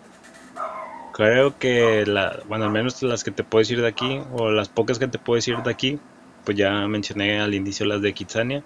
[1.13, 4.69] creo que, la, bueno, al menos las que te puedo decir de aquí, o las
[4.69, 6.01] pocas que te puedo decir de aquí,
[6.45, 8.65] pues ya mencioné al inicio las de Kitsania.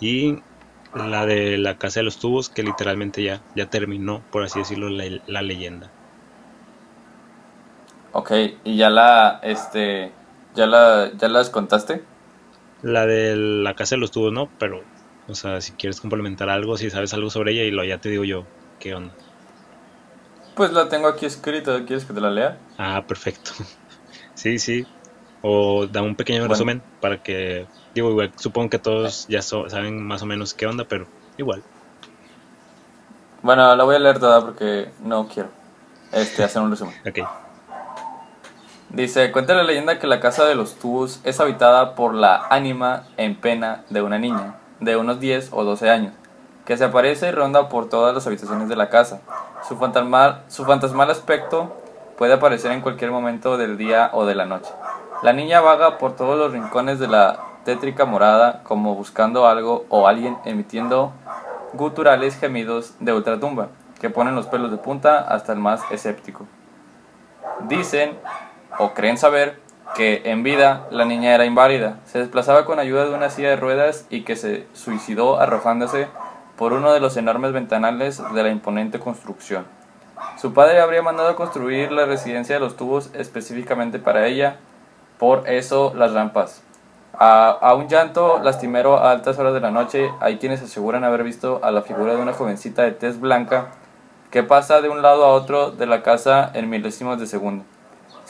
[0.00, 0.42] Y
[0.94, 4.88] la de la Casa de los Tubos, que literalmente ya, ya terminó, por así decirlo,
[4.90, 5.90] la, la leyenda.
[8.12, 8.32] Ok,
[8.64, 10.12] y ya la, este,
[10.54, 12.02] ya la, ya las contaste.
[12.82, 14.48] La de la casa de los tubos, ¿no?
[14.58, 14.82] Pero,
[15.30, 18.08] o sea, si quieres complementar algo, si sabes algo sobre ella, y lo ya te
[18.10, 19.18] digo yo, ¿qué onda?
[20.54, 22.58] Pues la tengo aquí escrita, ¿quieres que te la lea?
[22.76, 23.52] Ah, perfecto.
[24.34, 24.88] Sí, sí.
[25.42, 26.48] O da un pequeño Bueno.
[26.48, 30.66] resumen para que, digo, igual, supongo que todos ya so- saben más o menos qué
[30.66, 31.64] onda, pero igual.
[33.42, 35.48] Bueno, la voy a leer toda porque no quiero,
[36.12, 36.94] este, hacer un resumen.
[37.04, 37.18] Ok.
[38.90, 43.04] Dice, cuenta la leyenda que la casa de los tubos es habitada por la ánima
[43.16, 46.14] en pena de una niña de unos 10 o 12 años,
[46.64, 49.20] que se aparece y ronda por todas las habitaciones de la casa.
[49.68, 51.76] Su fantasmal, su fantasmal aspecto
[52.16, 54.70] puede aparecer en cualquier momento del día o de la noche.
[55.22, 60.08] La niña vaga por todos los rincones de la tétrica morada como buscando algo o
[60.08, 61.12] alguien emitiendo
[61.74, 63.68] guturales gemidos de ultratumba
[64.00, 66.46] que ponen los pelos de punta hasta el más escéptico.
[67.68, 68.18] Dicen
[68.78, 69.60] o creen saber
[69.94, 73.56] que en vida la niña era inválida, se desplazaba con ayuda de una silla de
[73.56, 76.08] ruedas y que se suicidó arrojándose
[76.56, 79.64] por uno de los enormes ventanales de la imponente construcción.
[80.36, 84.56] Su padre habría mandado construir la residencia de los tubos específicamente para ella,
[85.18, 86.62] por eso las rampas.
[87.18, 91.24] A, a un llanto lastimero a altas horas de la noche, hay quienes aseguran haber
[91.24, 93.68] visto a la figura de una jovencita de tez blanca
[94.30, 97.64] que pasa de un lado a otro de la casa en milésimos de segundo.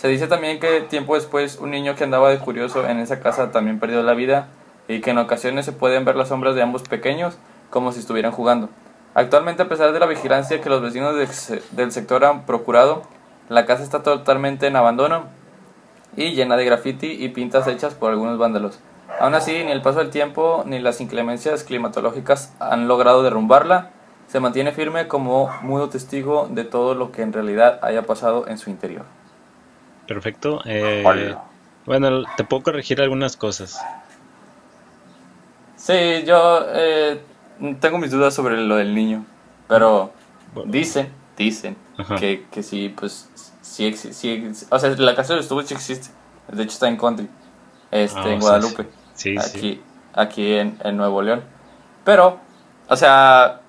[0.01, 3.51] Se dice también que tiempo después un niño que andaba de curioso en esa casa
[3.53, 4.49] también perdió la vida
[4.89, 7.37] y que en ocasiones se pueden ver las sombras de ambos pequeños
[7.69, 8.71] como si estuvieran jugando.
[9.13, 13.03] Actualmente a pesar de la vigilancia que los vecinos del se- del sector han procurado,
[13.51, 15.25] la casa está totalmente en abandono
[16.17, 18.81] y llena de graffiti y pintas hechas por algunos vándalos.
[19.21, 23.91] Aún así, ni el paso del tiempo ni las inclemencias climatológicas han logrado derrumbarla.
[24.29, 28.57] Se mantiene firme como mudo testigo de todo lo que en realidad haya pasado en
[28.57, 29.05] su interior.
[30.11, 30.61] Perfecto.
[30.65, 31.37] Eh,
[31.87, 33.81] bueno, te puedo corregir algunas cosas.
[35.77, 37.21] Sí, yo eh,
[37.81, 39.25] tengo mis dudas sobre lo del niño.
[39.69, 40.13] Pero
[40.53, 40.73] Bueno.
[40.73, 42.17] dicen, dicen Ajá.
[42.17, 43.31] que, que sí, pues
[43.63, 46.09] sí, sí ex- O sea, la casa de los tubos sí existe.
[46.49, 47.29] De hecho está en country.
[47.93, 48.87] Este, Ah, en sí, Guadalupe.
[49.15, 49.57] Sí, sí.
[49.59, 51.45] aquí, aquí en, en Nuevo León.
[52.05, 52.41] Pero,
[52.89, 53.61] o sea,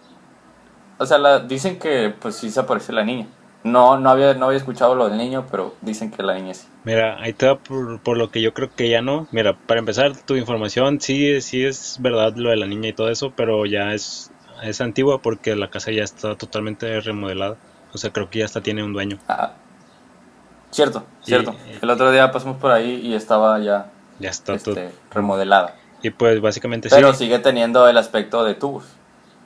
[0.98, 3.28] o sea, la, dicen que pues sí se aparece la niña.
[3.64, 6.68] No, no había, no había escuchado lo del niño, pero dicen que la niña sí.
[6.84, 9.28] Mira, ahí te va por, por lo que yo creo que ya no.
[9.32, 13.10] Mira, para empezar, tu información sí, sí es verdad lo de la niña y todo
[13.10, 14.32] eso, pero ya es,
[14.64, 17.58] es antigua porque la casa ya está totalmente remodelada.
[17.94, 19.20] O sea, creo que ya hasta tiene un dueño.
[19.28, 19.52] Ah,
[20.72, 21.56] cierto, Y- cierto.
[21.82, 23.86] El otro día pasamos por ahí y estaba ya
[24.20, 24.76] Ya está todo.
[24.76, 25.76] este, remodelada.
[26.02, 27.26] Y pues básicamente Pero sí.
[27.26, 28.86] sigue teniendo el aspecto de tubos.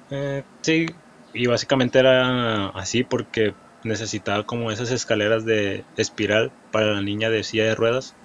[0.09, 0.85] Eh, sí,
[1.33, 3.53] y básicamente era así porque
[3.85, 8.17] necesitaba como esas escaleras de espiral para la niña de silla de ruedas,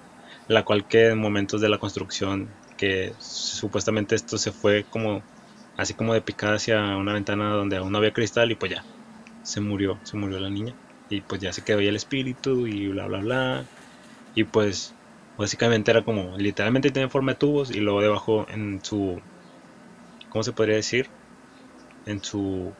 [0.47, 5.25] la cual que en momentos de la construcción, que supuestamente esto se fue como
[5.77, 8.87] así como de picada hacia una ventana donde aún no había cristal y pues ya,
[9.43, 10.75] se murió, se murió la niña
[11.09, 13.69] y pues ya se quedó ahí el espíritu y bla bla bla
[14.33, 14.97] y pues
[15.37, 19.21] básicamente era como literalmente tenía forma de tubos y luego debajo en su
[20.29, 21.11] ¿cómo se podría decir?
[22.05, 22.77] en su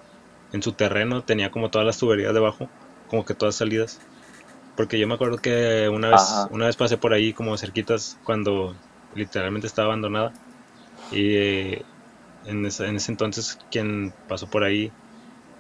[0.52, 2.74] en su terreno tenía como todas las tuberías debajo,
[3.08, 4.04] como que todas salidas.
[4.76, 6.50] Porque yo me acuerdo que una vez Ajá.
[6.50, 8.78] una vez pasé por ahí como cerquitas cuando
[9.12, 10.36] literalmente estaba abandonada
[11.10, 11.88] y eh,
[12.44, 14.96] en, ese, en ese entonces quien pasó por ahí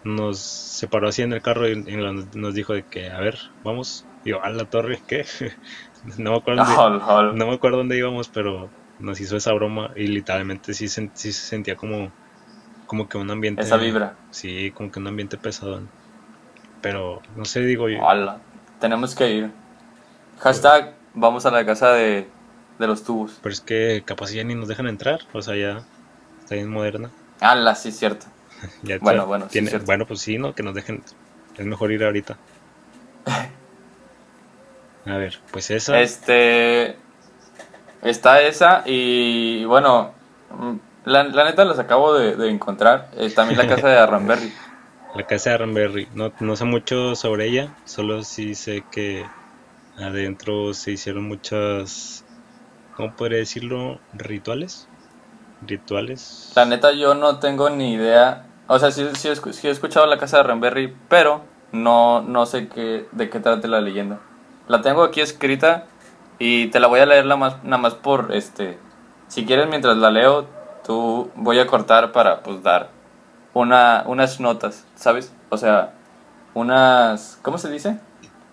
[0.03, 1.95] nos separó así en el carro y, y
[2.37, 4.09] nos dijo de que a ver, vamos.
[4.23, 5.25] Y yo, a la torre, ¿qué?
[6.17, 6.85] no me acuerdo dónde-
[7.29, 11.33] no me acuerdo dónde íbamos, pero nos hizo esa broma y literalmente sí, sí se
[11.33, 12.15] sentía como,
[12.91, 13.61] como que un ambiente.
[13.61, 14.15] Esa vibra.
[14.31, 15.79] Sí, como que un ambiente pesado.
[16.81, 18.03] Pero no sé, digo yo.
[18.03, 18.39] Hola.
[18.81, 19.51] Tenemos que ir.
[20.39, 22.27] Hashtag vamos a la casa de,
[22.79, 23.39] de los tubos.
[23.41, 25.21] Pero es que capaz ya ni nos dejan entrar.
[25.31, 25.83] O sea, ya
[26.41, 27.11] está bien moderna.
[27.39, 28.25] Ala, sí, cierto.
[28.83, 29.85] Ya Bueno, bueno, sí, cierto.
[29.85, 30.53] bueno, pues sí, ¿no?
[30.53, 31.01] Que nos dejen.
[31.57, 32.35] Es mejor ir ahorita.
[35.05, 35.97] A ver, pues esa.
[36.01, 36.97] Este.
[38.01, 40.11] Está esa y bueno,
[40.49, 43.09] mm, la, la neta las acabo de, de encontrar.
[43.17, 44.53] Eh, también la casa de Arranberry.
[45.13, 46.07] La casa de Ranberry.
[46.13, 47.75] No, no sé mucho sobre ella.
[47.83, 49.25] Solo sí sé que
[49.97, 52.23] adentro se hicieron muchas.
[52.95, 53.99] ¿Cómo podría decirlo?
[54.13, 54.87] ¿Rituales?
[55.67, 56.53] ¿Rituales?
[56.55, 58.45] La neta yo no tengo ni idea.
[58.67, 61.41] O sea, sí, sí sí he escuchado la casa de Arranberry, pero
[61.73, 64.19] no, no sé qué, de qué trate la leyenda.
[64.69, 65.87] La tengo aquí escrita
[66.39, 68.77] y te la voy a leer la más, nada más por este.
[69.27, 70.47] Si quieres, mientras la leo,
[70.85, 72.89] tú voy a cortar para pues dar
[73.53, 75.33] una, unas notas, ¿sabes?
[75.49, 75.93] O sea,
[76.53, 77.39] unas.
[77.41, 77.99] ¿Cómo se dice?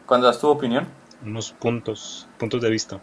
[0.06, 0.86] Cuando das tu opinión.
[1.24, 2.26] Unos puntos.
[2.38, 2.98] Puntos de vista.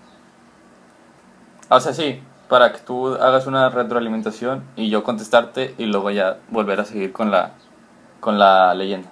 [1.70, 6.38] O sea, sí, para que tú hagas una retroalimentación y yo contestarte y luego ya
[6.50, 7.52] volver a seguir con la,
[8.20, 9.10] con la leyenda.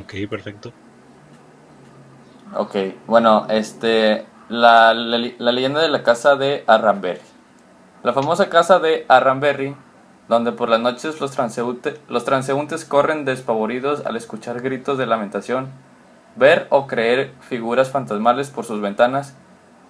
[0.00, 0.72] Ok, perfecto.
[2.54, 7.20] Ok, bueno, este, la, la, la leyenda de la casa de Arranberry.
[8.02, 9.76] La famosa casa de Arranberry,
[10.28, 15.68] donde por las noches los, transeúnte- los transeúntes corren despavoridos al escuchar gritos de lamentación,
[16.34, 19.36] ver o creer figuras fantasmales por sus ventanas.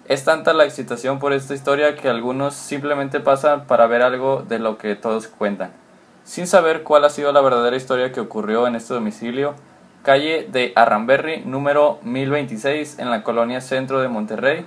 [0.08, 4.58] Es tanta la excitación por esta historia que algunos simplemente pasan para ver algo de
[4.58, 5.70] lo que todos cuentan,
[6.24, 9.54] sin saber cuál ha sido la verdadera historia que ocurrió en este domicilio
[10.02, 14.66] calle de Arranberry, número 1026, en la colonia centro de Monterrey,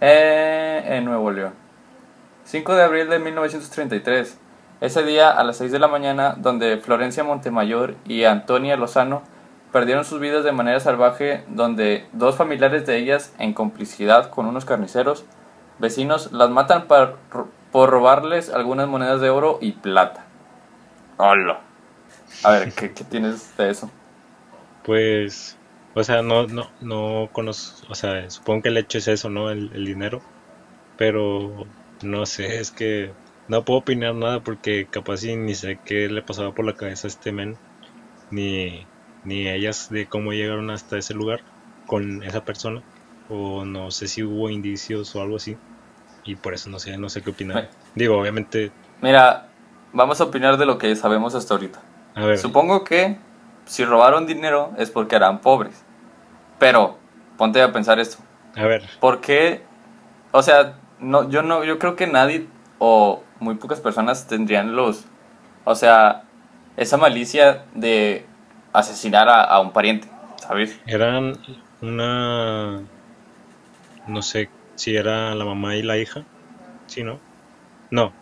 [0.00, 1.67] eh, en Nuevo León.
[2.48, 4.38] 5 de abril de 1933.
[4.80, 9.22] Ese día, a las 6 de la mañana, donde Florencia Montemayor y Antonia Lozano
[9.72, 14.64] perdieron sus vidas de manera salvaje, donde dos familiares de ellas, en complicidad con unos
[14.64, 15.26] carniceros
[15.78, 17.16] vecinos, las matan par-
[17.70, 20.24] por robarles algunas monedas de oro y plata.
[21.18, 21.60] Hola.
[22.42, 23.90] A ver, ¿qué, qué tienes de eso?
[24.82, 25.60] Pues,
[25.94, 29.50] o sea, no, no, no conozco, o sea, supongo que el hecho es eso, ¿no?
[29.50, 30.24] El, el dinero.
[30.96, 31.66] Pero,
[32.02, 33.12] no sé, es que
[33.48, 37.06] no puedo opinar nada porque capaz y ni sé qué le pasaba por la cabeza
[37.06, 37.56] a este men,
[38.30, 38.86] ni,
[39.24, 41.40] ni ellas de cómo llegaron hasta ese lugar
[41.86, 42.82] con esa persona,
[43.28, 45.56] o no sé si hubo indicios o algo así,
[46.24, 47.70] y por eso no sé, no sé qué opinar.
[47.94, 48.70] Digo, obviamente,
[49.00, 49.48] Mira,
[49.92, 51.80] vamos a opinar de lo que sabemos hasta ahorita.
[52.14, 53.16] a ver, Supongo que
[53.66, 55.82] si robaron dinero es porque eran pobres.
[56.58, 56.98] Pero,
[57.36, 58.18] ponte a pensar esto.
[58.56, 59.62] a ver, ¿Por qué?
[60.32, 62.46] O sea, no, yo no, yo creo que nadie
[62.78, 65.04] o muy pocas personas tendrían los,
[65.64, 66.24] o sea,
[66.76, 68.26] esa malicia de
[68.72, 70.78] asesinar a, a un pariente, ¿sabes?
[70.86, 71.38] Eran
[71.80, 72.80] una...
[74.06, 76.24] No sé si era la mamá y la hija.
[76.86, 77.18] Sí, ¿no?
[77.90, 78.12] No.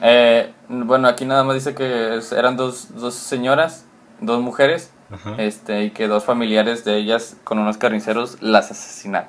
[0.00, 3.86] Eh, bueno, aquí nada más dice que eran dos, dos señoras,
[4.20, 5.34] dos mujeres Ajá.
[5.38, 9.28] este, y que dos familiares de ellas con unos carniceros las asesinaron.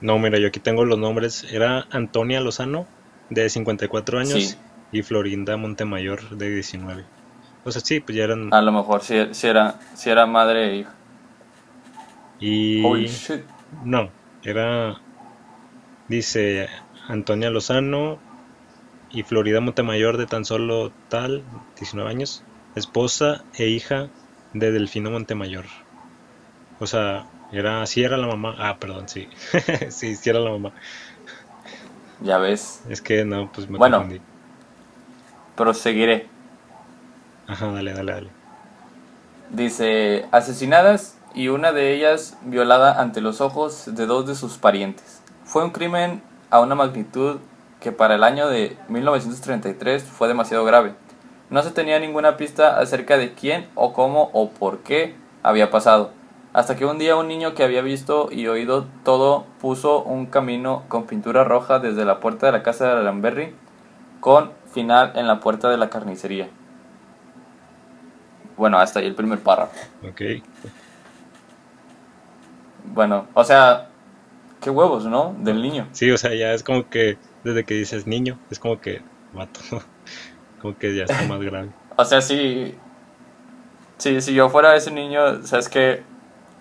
[0.00, 1.44] No, mira, yo aquí tengo los nombres.
[1.52, 2.86] Era Antonia Lozano,
[3.28, 4.56] de 54 años, Sí.
[4.92, 7.04] y Florinda Montemayor, de 19.
[7.64, 8.52] O sea, sí, pues ya eran...
[8.54, 10.94] A lo mejor si, si era, si era madre e hija.
[12.40, 12.82] Y...
[12.84, 13.42] Holy shit.
[13.84, 14.10] No,
[14.42, 14.98] era...
[16.08, 16.68] Dice
[17.08, 18.18] Antonia Lozano
[19.10, 21.44] y Florida Montemayor, de tan solo tal,
[21.78, 22.42] 19 años,
[22.74, 24.08] esposa e hija
[24.54, 25.66] de Delfino Montemayor.
[26.80, 27.86] O sea, era...
[27.86, 28.54] Sí era la mamá.
[28.58, 29.28] Ah, perdón, sí.
[29.90, 30.72] sí, sí era la mamá.
[32.20, 33.98] Ya ves, Es que no, pues me Bueno.
[33.98, 34.20] confundí.
[35.56, 36.26] proseguiré.
[37.46, 38.30] Ajá, dale, dale, dale.
[39.50, 45.22] Dice, asesinadas y una de ellas violada ante los ojos de dos de sus parientes.
[45.44, 47.38] Fue un crimen a una magnitud
[47.80, 50.94] que para el año de 1933 fue demasiado grave.
[51.48, 56.12] No se tenía ninguna pista acerca de quién o cómo o por qué había pasado.
[56.52, 60.82] Hasta que un día un niño que había visto y oído todo puso un camino
[60.88, 63.54] con pintura roja desde la puerta de la casa de Lamberry
[64.18, 66.48] con final en la puerta de la carnicería.
[68.56, 69.72] Bueno, hasta ahí el primer párrafo.
[70.06, 70.42] Ok.
[72.92, 73.88] Bueno, o sea,
[74.60, 75.34] qué huevos, ¿no?
[75.38, 75.86] Del niño.
[75.92, 79.60] Sí, o sea, ya es como que desde que dices niño, es como que mato.
[80.60, 81.70] como que ya está más grave.
[81.96, 82.74] O sea, si,
[83.98, 86.02] si, si yo fuera ese niño, sabes que,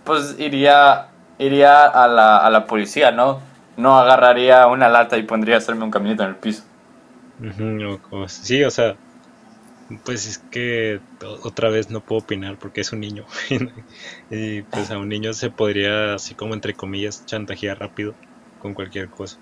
[0.03, 3.39] pues iría, iría a la, a la policía, ¿no?
[3.77, 6.63] No agarraría una lata y pondría a hacerme un caminito en el piso.
[8.27, 8.95] Sí, o sea,
[10.03, 11.01] pues es que
[11.43, 13.25] otra vez no puedo opinar porque es un niño.
[14.29, 18.13] y pues a un niño se podría, así como entre comillas, chantajear rápido
[18.61, 19.37] con cualquier cosa.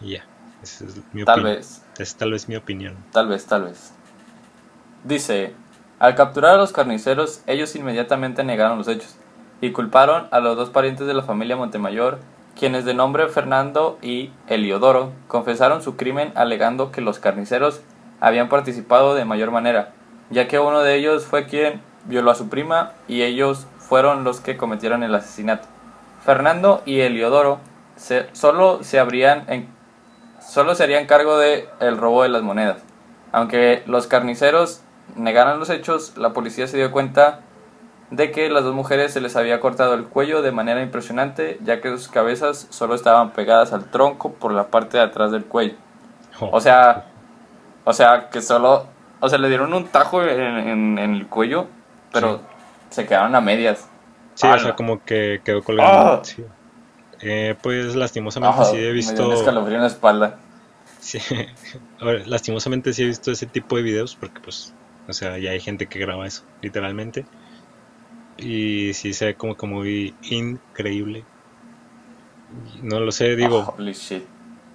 [0.00, 0.24] Y ya,
[0.62, 1.56] esa es mi Tal opinión.
[1.56, 1.82] vez.
[1.98, 2.96] Es tal vez mi opinión.
[3.12, 3.92] Tal vez, tal vez.
[5.04, 5.54] Dice,
[5.98, 9.16] al capturar a los carniceros, ellos inmediatamente negaron los hechos
[9.60, 12.18] y culparon a los dos parientes de la familia Montemayor,
[12.58, 17.80] quienes de nombre Fernando y Eliodoro confesaron su crimen alegando que los carniceros
[18.20, 19.92] habían participado de mayor manera,
[20.30, 24.40] ya que uno de ellos fue quien violó a su prima y ellos fueron los
[24.40, 25.68] que cometieron el asesinato.
[26.24, 27.58] Fernando y Eliodoro
[27.96, 29.68] se- solo se habrían en-
[30.40, 32.78] solo se harían cargo de el robo de las monedas.
[33.32, 34.80] Aunque los carniceros
[35.14, 37.40] negaran los hechos, la policía se dio cuenta
[38.10, 41.80] de que las dos mujeres se les había cortado el cuello de manera impresionante, ya
[41.80, 45.74] que sus cabezas solo estaban pegadas al tronco por la parte de atrás del cuello.
[46.40, 47.06] Oh, O sea,
[47.84, 48.86] o sea que solo,
[49.20, 51.68] o sea, le dieron un tajo en, en- en el cuello,
[52.12, 52.40] pero
[52.90, 53.88] se quedaron a medias.
[54.34, 54.58] sí, o ¡Hala!
[54.58, 56.12] sea, como que quedó colgando.
[56.12, 56.22] ¡Ah!
[56.22, 56.44] sí.
[57.20, 59.32] Eh, pues lastimosamente Ah, sí he me dio un visto.
[59.32, 60.38] escalofrío en la espalda.
[60.98, 61.18] Sí,
[61.98, 64.76] a ver, lastimosamente sí he visto ese tipo de videos porque pues,
[65.06, 67.28] o sea, ya hay gente que graba eso, literalmente.
[68.38, 71.26] Y sí se ve como que muy increíble.
[72.82, 73.76] No lo sé, digo,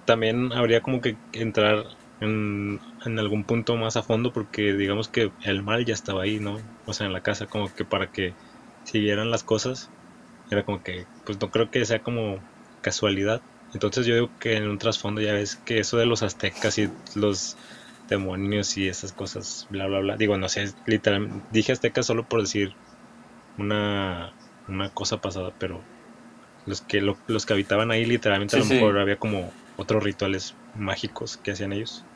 [0.04, 1.84] también habría como que entrar
[2.20, 6.38] en, en algún punto más a fondo porque digamos que el mal ya estaba ahí,
[6.40, 6.60] ¿no?
[6.86, 8.36] O sea, en la casa, como que para que
[8.84, 9.92] siguieran las cosas,
[10.50, 12.44] era como que, pues no creo que sea como
[12.80, 13.42] casualidad.
[13.72, 16.90] Entonces yo digo que en un trasfondo ya ves que eso de los aztecas y
[17.14, 17.56] los
[18.08, 20.16] demonios y esas cosas, bla, bla, bla.
[20.16, 22.76] Digo, no sé, literalmente, dije aztecas solo por decir
[23.56, 24.36] una,
[24.66, 25.88] una cosa pasada, pero
[26.66, 28.66] los que, lo- los que habitaban ahí literalmente a lo sí.
[28.66, 32.08] mejor había como otros rituales mágicos que hacían ellos.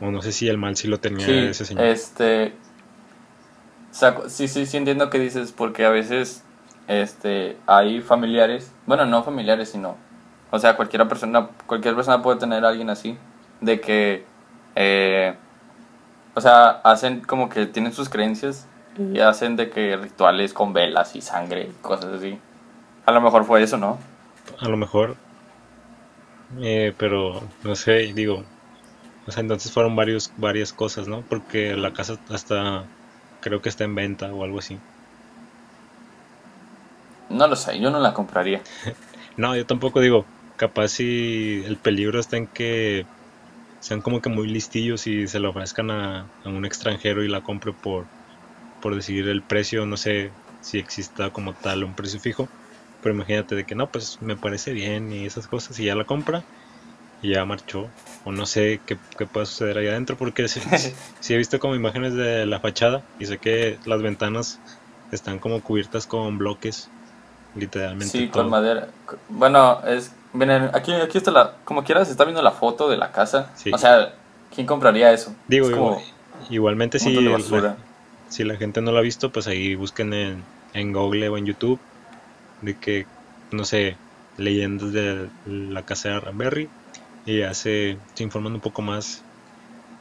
[0.00, 1.94] O no sé si el mal sí lo tenía Sí, ese señor.
[1.96, 2.52] este.
[3.90, 6.44] saco- sí, sí, sí entiendo que dices, porque a veces
[6.86, 9.96] este, hay familiares, bueno, no familiares, sino.
[10.50, 13.18] O sea, cualquier persona, cualquier persona puede tener a alguien así,
[13.60, 14.26] de que.
[14.74, 15.36] eh,
[16.34, 18.66] o sea, hacen como que tienen sus creencias
[18.98, 22.38] y hacen de que rituales con velas y sangre y cosas así.
[23.06, 23.98] A lo mejor fue eso, ¿no?
[24.60, 25.16] A lo mejor.
[26.60, 28.44] Eh, pero no sé, digo.
[29.26, 31.22] O sea, entonces fueron varios, varias cosas, ¿no?
[31.22, 32.84] Porque la casa hasta
[33.40, 34.78] creo que está en venta o algo así.
[37.30, 38.60] No lo sé, yo no la compraría.
[39.34, 40.26] No, yo tampoco digo,
[40.58, 43.06] capaz si el peligro está en que
[43.80, 47.40] sean como que muy listillos y se lo ofrezcan a, a un extranjero y la
[47.40, 48.04] compre por,
[48.82, 50.30] por decidir el precio, no sé
[50.60, 52.48] si exista como tal un precio fijo,
[53.02, 56.04] pero imagínate de que no, pues me parece bien y esas cosas y ya la
[56.04, 56.42] compra
[57.22, 57.88] y ya marchó,
[58.24, 60.60] o no sé qué, qué puede suceder ahí adentro, porque sí,
[61.20, 64.58] sí he visto como imágenes de la fachada y sé que las ventanas
[65.12, 66.88] están como cubiertas con bloques,
[67.54, 68.42] literalmente Sí, todo.
[68.42, 68.88] con madera.
[69.28, 70.12] Bueno, es.
[70.32, 71.52] Miren, aquí, aquí está la.
[71.64, 73.50] Como quieras, está viendo la foto de la casa.
[73.54, 73.70] Sí.
[73.72, 74.14] O sea,
[74.54, 75.34] ¿quién compraría eso?
[75.46, 76.04] Digo, es como igual-
[76.50, 77.76] igualmente sí, la-.
[78.32, 81.44] Si la gente no lo ha visto, pues ahí busquen en, en Google o en
[81.46, 81.78] YouTube
[82.62, 83.06] de que,
[83.50, 83.98] no sé,
[84.38, 86.68] leyendas de la casa de Ramberry
[87.26, 89.22] y ya se, se informan un poco más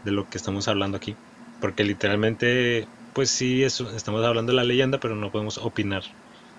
[0.06, 1.18] de lo que estamos hablando aquí.
[1.60, 6.04] Porque literalmente, pues sí, eso, estamos hablando de la leyenda, pero no podemos opinar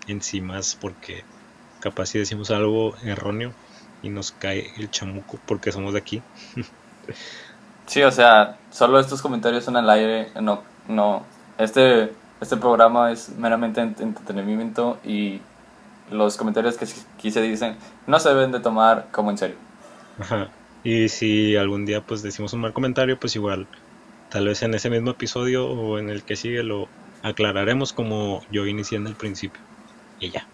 [0.07, 1.25] en sí más porque
[1.81, 3.55] capaz si decimos algo erróneo
[4.03, 6.23] y nos cae el chamuco porque somos de aquí.
[7.87, 11.27] Sí, o sea, solo estos comentarios son al aire, no, no,
[11.59, 15.41] este, este programa es meramente ent- entretenimiento y
[16.11, 16.87] los comentarios que
[17.17, 17.77] aquí se dicen
[18.07, 19.57] no se deben de tomar como en serio.
[20.21, 20.49] Ajá.
[20.85, 23.67] Y si algún día pues decimos un mal comentario, pues igual,
[24.31, 26.89] tal vez en ese mismo episodio o en el que sigue lo
[27.23, 29.61] aclararemos como yo inicié en el principio.
[30.19, 30.45] Y ya.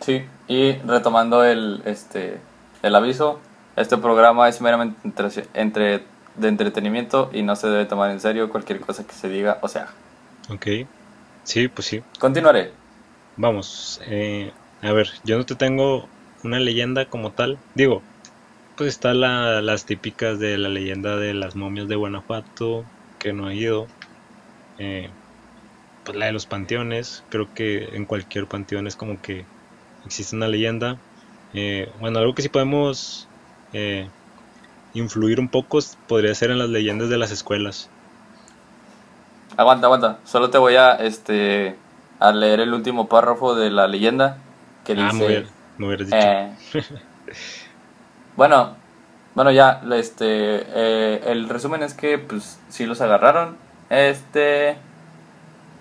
[0.00, 2.38] Sí, y retomando el, este,
[2.82, 3.40] el aviso,
[3.74, 6.04] este programa es meramente entre, entre-
[6.36, 9.68] de entretenimiento y no se debe tomar en serio cualquier cosa que se diga o
[9.68, 9.88] sea.
[10.48, 10.66] Ok.
[11.44, 12.02] Sí, pues sí.
[12.18, 12.72] Continuaré.
[13.36, 14.00] Vamos.
[14.06, 16.08] eh, a ver, yo no te tengo
[16.42, 17.58] una leyenda como tal.
[17.74, 18.02] Digo,
[18.76, 22.84] pues está la, las típicas de la leyenda de las momias de Guanajuato,
[23.18, 23.88] que no ha ido.
[24.78, 25.10] Eh,
[26.04, 27.24] pues la de los panteones.
[27.30, 29.44] Creo que en cualquier panteón es como que
[30.04, 30.98] existe una leyenda.
[31.52, 33.28] Eh, bueno, algo que sí podemos
[33.72, 34.10] eh,
[34.98, 35.78] influir un poco
[36.08, 37.90] podría ser en las leyendas de las escuelas.
[39.56, 40.18] Aguanta, aguanta.
[40.24, 41.76] Solo te voy a, este,
[42.20, 44.38] a leer el último párrafo de la leyenda
[44.84, 45.46] que Ah, dice...
[45.78, 46.18] me hubieras dicho.
[46.18, 46.52] eh,
[48.36, 48.76] bueno,
[49.34, 53.56] bueno ya, este, eh, el resumen es que, pues, sí los agarraron,
[53.90, 54.76] este,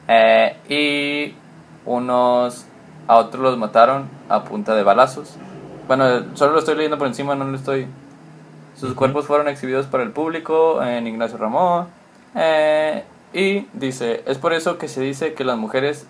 [0.07, 1.35] eh, y
[1.85, 2.65] unos
[3.07, 5.39] a otros los mataron a punta de balazos.
[5.87, 7.87] Bueno, solo lo estoy leyendo por encima, no lo estoy.
[8.75, 11.87] Sus cuerpos fueron exhibidos para el público en Ignacio Ramón.
[12.35, 13.03] eh,
[13.33, 16.07] y dice, es por eso que se dice que las mujeres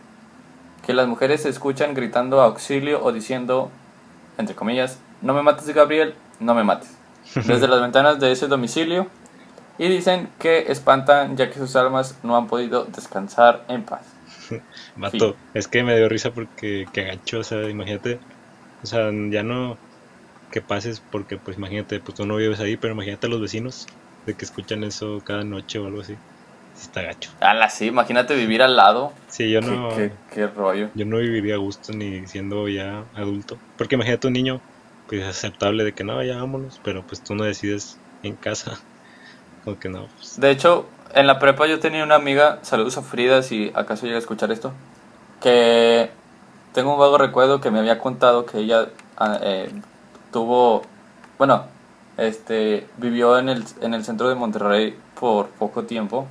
[0.86, 3.72] que las mujeres se escuchan gritando auxilio o diciendo,
[4.38, 6.96] entre comillas, no me mates Gabriel, no me mates,
[7.36, 9.08] desde las ventanas de ese domicilio.
[9.78, 14.04] Y dicen que espantan ya que sus almas no han podido descansar en paz.
[14.96, 18.20] Vato, es que me dio risa porque que o sea, imagínate,
[18.84, 19.78] o sea, ya no
[20.56, 23.88] que pases porque pues imagínate, pues tú no vives ahí, pero imagínate a los vecinos
[24.26, 26.14] de que escuchan eso cada noche o algo así.
[26.76, 27.30] Sí Está gacho.
[27.42, 29.12] Ala, sí, imagínate vivir al lado.
[29.28, 30.92] Sí, yo no qué, qué rollo.
[30.96, 34.62] yo no viviría a gusto ni siendo ya adulto, porque imagínate un niño
[35.10, 38.80] pues es aceptable de que no, ya vámonos, pero pues tú no decides en casa.
[39.66, 43.02] Como que no, pues, De hecho, en la prepa yo tenía una amiga, saludos a
[43.02, 44.72] Frida si acaso llega a escuchar esto,
[45.42, 46.12] que
[46.72, 48.88] tengo un vago recuerdo que me había contado que ella
[49.18, 49.70] ah, eh,
[50.36, 50.84] tuvo,
[51.40, 51.66] bueno,
[52.18, 56.28] este, vivió en el, en el centro de Monterrey por poco tiempo,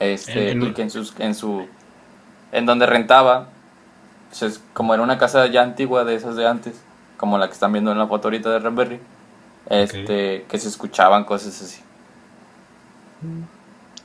[0.00, 1.68] este, En- en- y que en, sus, en su,
[2.52, 3.48] en donde rentaba,
[4.38, 6.86] pues, como era una casa ya antigua de esas de antes,
[7.18, 9.00] como la que están viendo en la foto ahorita de Renberry,
[9.66, 11.82] este, que se escuchaban cosas así.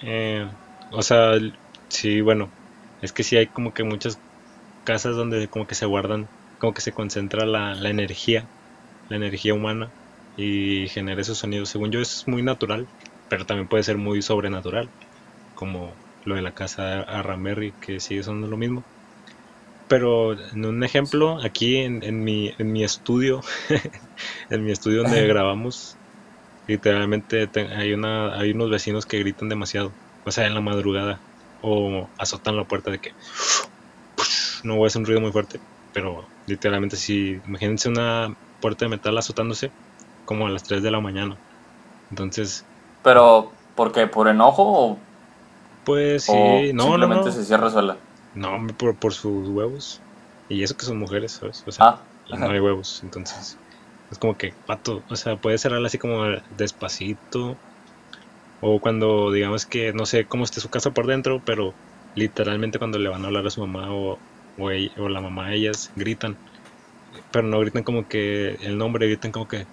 [0.02, 0.46] Eh,
[0.92, 1.34] o sea,
[1.90, 2.56] sí, bueno,
[3.02, 4.22] es que sí hay como que muchas
[4.84, 8.52] casas donde como que se guardan, como que se concentra la, la energía,
[9.08, 9.94] la energía humana
[10.36, 11.70] y genera esos sonidos.
[11.70, 12.90] Según yo eso es muy natural,
[13.30, 14.94] pero también puede ser muy sobrenatural,
[15.54, 18.88] como lo de la casa de Arramerri, que sigue siendo lo mismo.
[19.88, 23.42] Pero en un ejemplo, aquí en, en mi, en mi estudio,
[24.50, 26.00] en mi estudio donde grabamos,
[26.68, 31.24] literalmente te- hay, una, hay unos vecinos que gritan demasiado, o sea, en la madrugada,
[31.62, 33.12] o azotan la puerta de que
[34.64, 38.34] no voy a hacer un ruido muy fuerte, pero literalmente si, imagínense una
[38.66, 39.76] puerta de metal azotándose
[40.26, 41.42] como a las 3 de la mañana.
[42.12, 42.68] Entonces,
[43.02, 44.08] Pero, ¿por qué?
[44.08, 45.08] ¿Por enojo o,
[45.84, 47.98] pues o sí, no, no, simplemente no, se cierra sola?
[48.34, 50.06] no, por, por sus huevos.
[50.48, 51.64] Y eso que son mujeres, ¿sabes?
[51.68, 53.62] O sea, Ah, no hay huevos, entonces
[54.12, 57.62] es como que pato, o sea, puede cerrarla así como despacito
[58.60, 61.78] o cuando digamos que no sé cómo esté su casa por dentro, pero
[62.14, 64.24] literalmente cuando le van a hablar a su mamá o,
[64.58, 66.40] o, ella- o la mamá a ellas gritan,
[67.32, 69.68] pero no gritan como que el nombre, gritan como que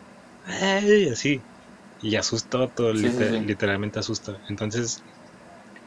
[0.46, 1.46] "Ey", así
[2.00, 3.42] y asusta todo, Sí, sí, liter- sí.
[3.42, 4.40] literalmente asusta.
[4.48, 5.04] Entonces,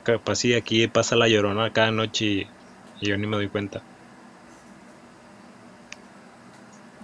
[0.04, 2.42] capaz sí, aquí pasa la llorona cada noche y,
[3.02, 3.86] y yo ni me doy cuenta.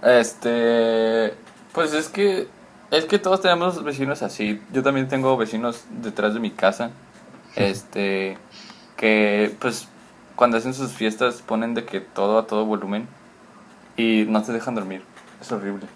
[0.02, 1.34] este,
[1.72, 2.48] pues es que,
[2.90, 4.60] es que todos tenemos vecinos así.
[4.72, 6.90] Yo también tengo vecinos detrás de mi casa,
[7.56, 8.38] este,
[8.96, 9.88] que pues
[10.36, 13.06] cuando hacen sus fiestas ponen de que todo a todo volumen
[13.96, 15.02] y no te dejan dormir.
[15.40, 15.86] Es horrible.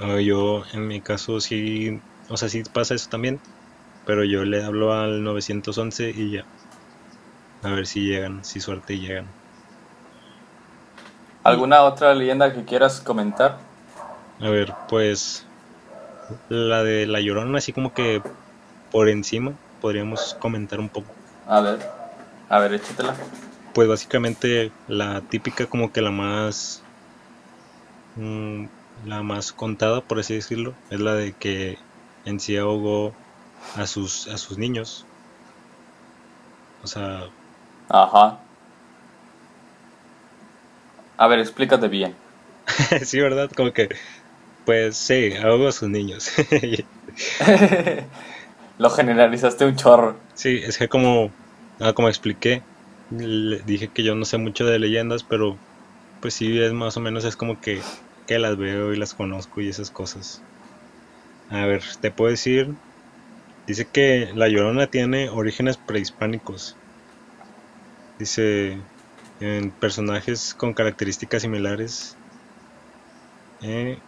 [0.00, 3.40] No, yo en mi caso sí, o sea, sí pasa eso también,
[4.06, 6.44] pero yo le hablo al 911 y ya.
[7.62, 9.26] A ver si llegan, si suerte llegan.
[11.44, 13.58] ¿Alguna otra leyenda que quieras comentar?
[14.40, 15.44] A ver, pues
[16.48, 18.22] la de La Llorona, así como que
[18.90, 21.12] por encima podríamos comentar un poco.
[21.46, 21.78] A ver,
[22.48, 23.14] a ver, échatela.
[23.74, 26.82] Pues básicamente la típica como que la más
[28.16, 28.66] mm,
[29.06, 31.78] la más contada, por así decirlo, es la de que
[32.24, 33.14] en sí ahogó
[33.76, 35.06] a sus a sus niños.
[36.82, 37.28] O sea,
[37.88, 38.38] Ajá.
[41.16, 42.14] A ver, explícate bien.
[43.04, 43.50] sí, ¿verdad?
[43.54, 43.88] Como que
[44.64, 46.30] pues sí, ahogó a sus niños.
[48.78, 50.16] Lo generalizaste un chorro.
[50.34, 51.30] Sí, es que como,
[51.80, 52.62] ah, como expliqué,
[53.18, 55.62] le dije que yo no sé mucho de leyendas, pero
[56.20, 57.82] pues sí, es más o menos es como que,
[58.26, 60.44] que las veo y las conozco y esas cosas.
[61.46, 62.78] A ver, te puedo decir,
[63.66, 66.80] dice que la Llorona tiene orígenes prehispánicos.
[68.16, 68.86] Dice,
[69.38, 72.18] en personajes con características similares.
[73.60, 74.02] eh,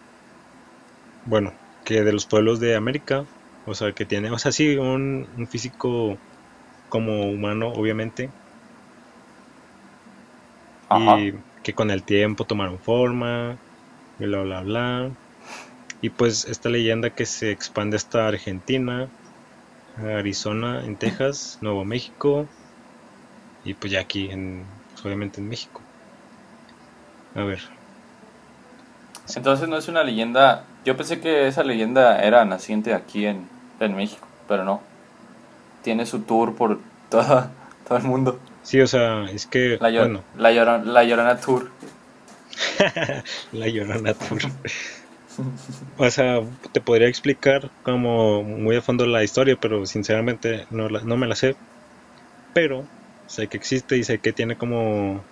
[1.25, 3.29] bueno, que de los pueblos de América,
[3.65, 6.23] o sea, que tiene, o sea, sí, un, un físico
[6.89, 8.35] como humano, obviamente,
[10.89, 11.19] Ajá.
[11.21, 13.57] y que con el tiempo tomaron forma,
[14.19, 15.11] y bla, bla, bla.
[16.03, 19.09] Y pues esta leyenda que se expande hasta Argentina,
[19.97, 22.47] Arizona, en Texas, Nuevo México,
[23.65, 25.81] y pues ya aquí, en, pues, obviamente en México.
[27.35, 27.61] A ver,
[29.35, 30.65] Entonces no es una leyenda.
[30.85, 33.49] Yo pensé que esa leyenda era naciente aquí en,
[33.81, 34.81] en México, pero no.
[35.83, 36.79] Tiene su tour por
[37.11, 37.51] toda,
[37.89, 38.39] todo el mundo.
[38.65, 41.71] Sí, o sea, es que, La, Llor- bueno, la, Llorona, la Llorona Tour.
[43.53, 44.43] La Llorona Tour.
[45.99, 46.41] O sea,
[46.73, 51.27] te podría explicar como muy a fondo la historia, pero sinceramente no, la- no me
[51.27, 51.57] la sé.
[52.55, 52.85] Pero
[53.27, 55.23] sé que existe y sé que tiene como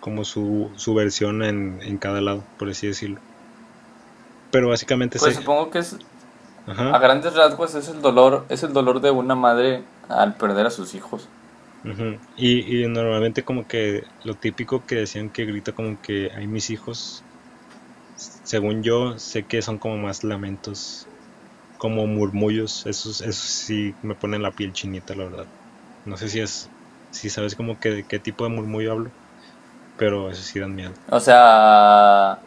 [0.00, 3.18] como su, su versión en, en cada lado, por así decirlo.
[4.52, 5.40] Pero básicamente Pues sé.
[5.40, 5.96] supongo que es,
[6.66, 10.70] a grandes rasgos es el dolor, es el dolor de una madre al perder a
[10.70, 11.28] sus hijos.
[11.86, 12.20] Ujú.
[12.36, 16.68] Y, y normalmente como que lo típico que decían que grita como que hay mis
[16.70, 17.26] hijos,
[18.14, 21.08] según yo sé que son como más lamentos,
[21.78, 25.50] como murmullos, esos, esos sí me ponen la piel chinita, la verdad.
[26.04, 26.70] No sé si es,
[27.10, 29.14] si sabes como que de qué tipo de murmullo hablo,
[29.96, 30.94] pero eso sí dan miedo.
[31.08, 32.40] O sea,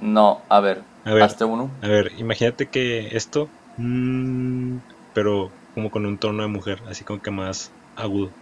[0.00, 1.28] no, a ver, A ver.
[1.28, 1.72] hazte uno.
[1.80, 4.80] A ver, imagínate que esto, mm,
[5.14, 8.36] pero como con un tono de mujer, así como que más agudo.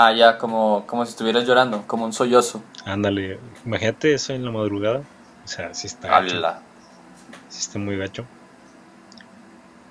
[0.00, 2.62] Ah, ya, como, como si estuvieras llorando, como un sollozo.
[2.84, 5.00] Ándale, imagínate eso en la madrugada.
[5.44, 6.36] O sea, sí está gacho,
[7.48, 8.24] sí está muy gacho.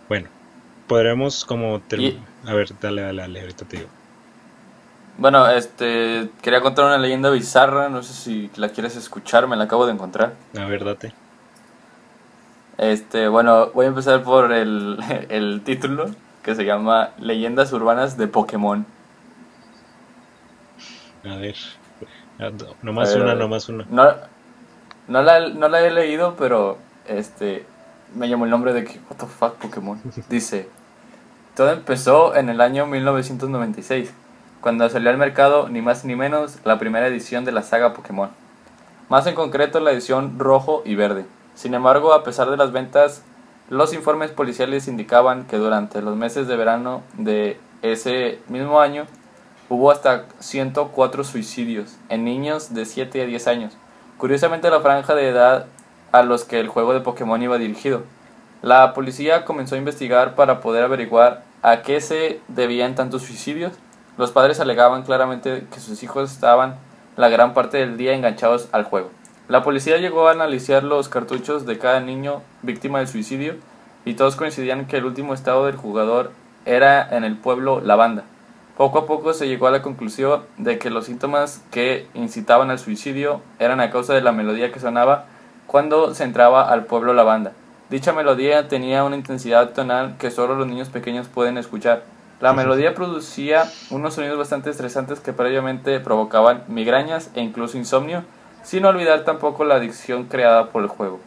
[0.07, 0.29] Bueno,
[0.87, 3.89] podremos como Y- A ver, dale, dale, dale, ahorita te digo.
[5.17, 9.65] Bueno, este, quería contar una leyenda bizarra, no sé si la quieres escuchar, me la
[9.65, 10.35] acabo de encontrar.
[10.57, 11.11] A ver, date.
[12.77, 16.11] Este, bueno, voy a empezar por el, el título,
[16.43, 18.85] que se llama Leyendas Urbanas de Pokémon.
[21.28, 21.55] A ver.
[22.39, 22.51] No-
[22.84, 23.86] Nomás A ver, a una, nomás una.
[23.89, 24.05] No,
[25.07, 27.65] no, la, no la he leído, pero este
[28.15, 29.99] me llamó el nombre de que, what the fuck, Pokémon.
[30.30, 30.69] Dice,
[31.55, 34.13] todo empezó en el año 1996,
[34.61, 38.30] cuando salió al mercado ni más ni menos la primera edición de la saga Pokémon.
[39.09, 41.25] Más en concreto la edición rojo y verde.
[41.55, 43.23] Sin embargo, a pesar de las ventas,
[43.69, 49.05] los informes policiales indicaban que durante los meses de verano de ese mismo año
[49.70, 53.74] hubo hasta 104 suicidios en niños de 7 a 10 años.
[54.18, 55.65] Curiosamente la franja de edad
[56.11, 58.03] a los que el juego de Pokémon iba dirigido.
[58.61, 63.74] La policía comenzó a investigar para poder averiguar a qué se debían tantos suicidios.
[64.18, 66.76] Los padres alegaban claramente que sus hijos estaban
[67.15, 69.11] la gran parte del día enganchados al juego.
[69.47, 73.55] La policía llegó a analizar los cartuchos de cada niño víctima del suicidio
[74.05, 76.32] y todos coincidían que el último estado del jugador
[76.65, 78.24] era en el pueblo Lavanda.
[78.78, 82.78] Poco a poco se llegó a la conclusión de que los síntomas que incitaban al
[82.78, 85.25] suicidio eran a causa de la melodía que sonaba
[85.65, 87.53] cuando se entraba al pueblo Lavanda.
[87.89, 92.03] Dicha melodía tenía una intensidad tonal que solo los niños pequeños pueden escuchar.
[92.39, 98.25] La melodía producía unos sonidos bastante estresantes que previamente provocaban migrañas e incluso insomnio,
[98.61, 101.19] sin olvidar tampoco la adicción creada por el juego.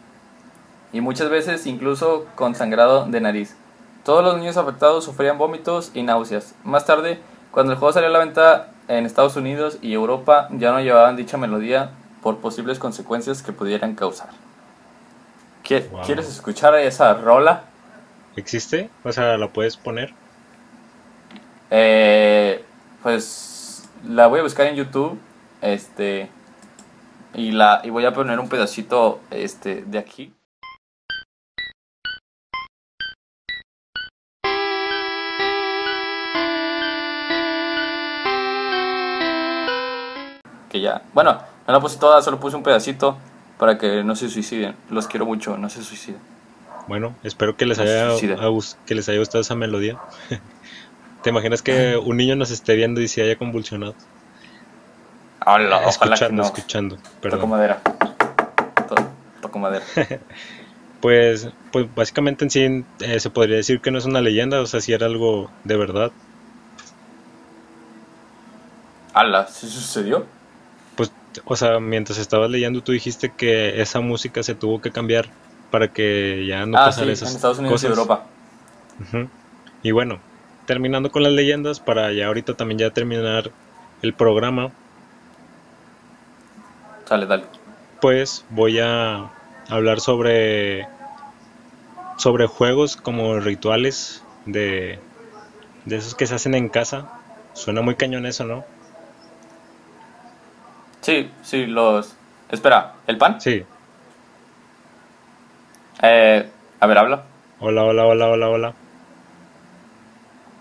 [0.92, 3.57] Y muchas veces incluso con sangrado de nariz.
[4.05, 6.55] Todos los niños afectados sufrían vómitos y náuseas.
[6.62, 7.18] Más tarde,
[7.51, 11.16] cuando el juego salió a la venta en Estados Unidos y Europa, ya no llevaban
[11.16, 11.90] dicha melodía
[12.22, 14.28] por posibles consecuencias que pudieran causar.
[15.64, 16.03] ¿Qui- Wow.
[16.03, 17.62] ¿Quieres escuchar esa rola?
[18.36, 18.90] ¿Existe?
[19.05, 20.12] O sea, ¿la puedes poner?
[21.70, 22.64] Eh,
[23.03, 25.18] pues la voy a buscar en YouTube.
[25.61, 26.30] Este.
[27.34, 30.32] Y, la, y voy a poner un pedacito este, de aquí.
[40.70, 41.02] Que ya.
[41.12, 43.16] Bueno, no la puse toda, solo puse un pedacito
[43.58, 44.74] para que no se suiciden.
[44.90, 46.20] Los quiero mucho, no se suiciden.
[46.88, 48.16] Bueno, espero que les No haya,
[48.86, 49.98] que les haya gustado esa melodía.
[51.22, 53.94] ¿Te imaginas que un niño nos esté viendo y se haya convulsionado?
[55.44, 56.46] Hola, ojalá que escuchando, no.
[56.46, 56.98] escuchando.
[57.20, 57.80] Toco madera.
[58.88, 59.08] To-
[59.42, 59.84] Toco madera.
[61.00, 64.66] Pues, pues básicamente en sí eh, se podría decir que no es una leyenda, o
[64.66, 66.12] sea, si era algo de verdad.
[69.14, 70.26] Ala, ¿sí sucedió?
[71.44, 75.28] O sea, mientras estabas leyendo tú dijiste que esa música se tuvo que cambiar
[75.70, 77.98] para que ya no ah, sí, pasara en esas Estados Unidos y cosas.
[77.98, 78.26] Europa.
[79.00, 79.28] Ujú.
[79.82, 80.18] Y bueno,
[80.66, 83.50] terminando con las leyendas, para ya ahorita también ya terminar
[84.02, 84.70] el programa,
[87.06, 87.44] Sale, dale.
[88.00, 89.30] pues voy a
[89.68, 90.86] hablar sobre
[92.18, 94.98] sobre juegos como rituales de
[95.84, 97.10] de esos que se hacen en casa.
[97.52, 98.64] Suena muy cañón eso, ¿no?
[101.01, 102.14] Sí, sí, los...
[102.51, 103.40] Espera, ¿el pan?
[103.40, 103.64] Sí.
[106.03, 107.24] Eh, a ver, habla.
[107.61, 108.74] Hola, hola, hola, hola, hola.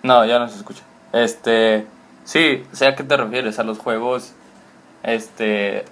[0.04, 0.84] No, ya no se escucha.
[1.14, 1.86] Este,
[2.24, 4.34] sí, sé a qué te refieres, a los juegos,
[5.04, 5.86] este,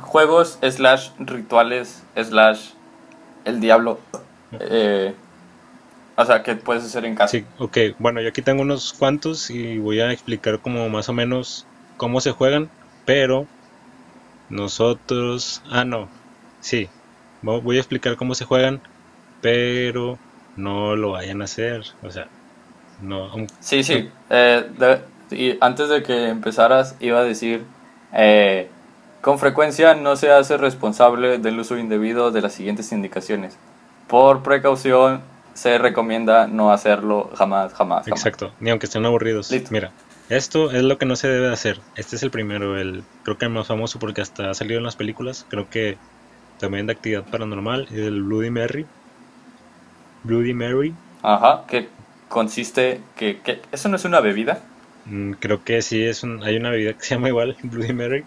[0.00, 2.70] juegos slash rituales slash
[3.44, 3.98] el diablo.
[4.58, 5.14] Eh,
[6.16, 7.30] o sea, que puedes hacer en casa.
[7.30, 7.78] Sí, ok.
[7.98, 11.66] Bueno, yo aquí tengo unos cuantos y voy a explicar como más o menos
[11.96, 12.70] cómo se juegan,
[13.04, 13.46] pero
[14.50, 15.62] nosotros...
[15.70, 16.08] Ah, no.
[16.60, 16.88] Sí.
[17.42, 18.80] Vo- Voy a explicar cómo se juegan,
[19.40, 20.18] pero
[20.56, 21.82] no lo vayan a hacer.
[22.02, 22.28] O sea,
[23.02, 23.30] no...
[23.32, 24.10] aun- Sí, sí.
[24.30, 25.00] eh, de-
[25.36, 27.64] y antes de que empezaras, iba a decir,
[28.14, 28.68] eh,
[29.20, 33.58] con frecuencia no se hace responsable del uso indebido de las siguientes indicaciones.
[34.06, 35.20] Por precaución,
[35.52, 38.04] se recomienda no hacerlo jamás, jamás.
[38.04, 38.08] jamás.
[38.08, 39.50] Exacto, ni aunque estén aburridos.
[39.50, 39.68] Listo.
[39.72, 39.90] Mira,
[40.28, 41.84] esto es lo que no se debe de hacer.
[41.94, 44.84] Este es el primero, el creo que el más famoso porque hasta ha salido en
[44.84, 45.46] las películas.
[45.48, 46.00] Creo que
[46.58, 48.90] también de actividad paranormal, el Bloody Mary.
[50.22, 51.88] Bloody Mary, Ajá, que
[52.28, 54.60] consiste, que, que eso no es una bebida.
[55.04, 58.24] mm, creo que sí es un, hay una bebida que se llama igual Bloody Mary,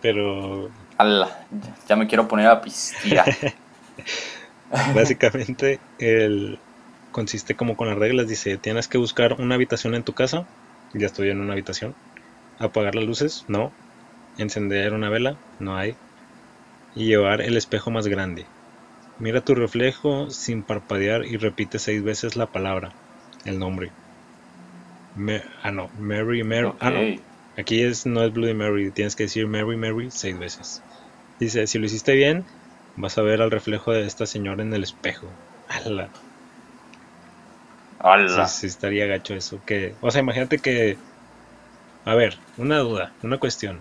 [0.00, 3.28] pero Ala, ya- ya me quiero poner a pistear.
[4.84, 6.62] básicamente el
[7.10, 8.28] consiste como con las reglas.
[8.28, 10.48] Dice, tienes que buscar una habitación en tu casa.
[10.94, 11.98] Ya estoy en una habitación.
[12.58, 13.76] Apagar las luces, no.
[14.36, 15.98] Encender una vela, no hay.
[16.94, 18.52] Y llevar el espejo más grande.
[19.18, 22.96] Mira tu reflejo sin parpadear y repite seis veces la palabra,
[23.44, 23.96] el nombre.
[25.14, 26.70] Me- ah, no, Mary, Mary.
[26.78, 27.00] Ah, no.
[27.56, 30.84] Aquí es, no es Bloody Mary, tienes que decir Mary, Mary seis veces.
[31.38, 32.46] Dice, si lo hiciste bien,
[32.96, 35.40] vas a ver al reflejo de esta señora en el espejo.
[35.66, 36.12] ¡Hala!
[38.28, 39.60] Sí, sí, estaría gacho eso.
[39.64, 40.96] Que, o sea, imagínate que.
[42.04, 43.80] A ver, una duda, una cuestión.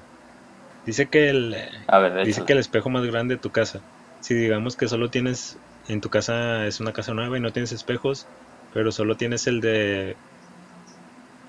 [0.86, 1.56] Dice que el,
[1.88, 3.82] A ver, dice que el espejo más grande de tu casa.
[4.22, 5.58] Si digamos que solo tienes
[5.90, 8.26] en tu casa es una casa nueva y no tienes espejos,
[8.74, 10.16] pero solo tienes el de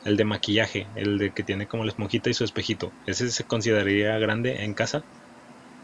[0.04, 2.92] el de maquillaje, el de que tiene como la esponjita y su espejito.
[3.06, 5.02] ¿Ese se consideraría grande en casa?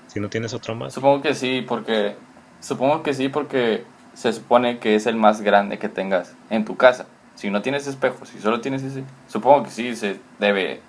[0.09, 0.93] Si no tienes otro más.
[0.93, 2.17] Supongo que sí, porque
[2.61, 3.85] supongo que sí porque
[4.15, 7.07] se supone que es el más grande que tengas en tu casa.
[7.35, 10.81] Si no tienes espejos, si solo tienes ese, supongo que sí se debe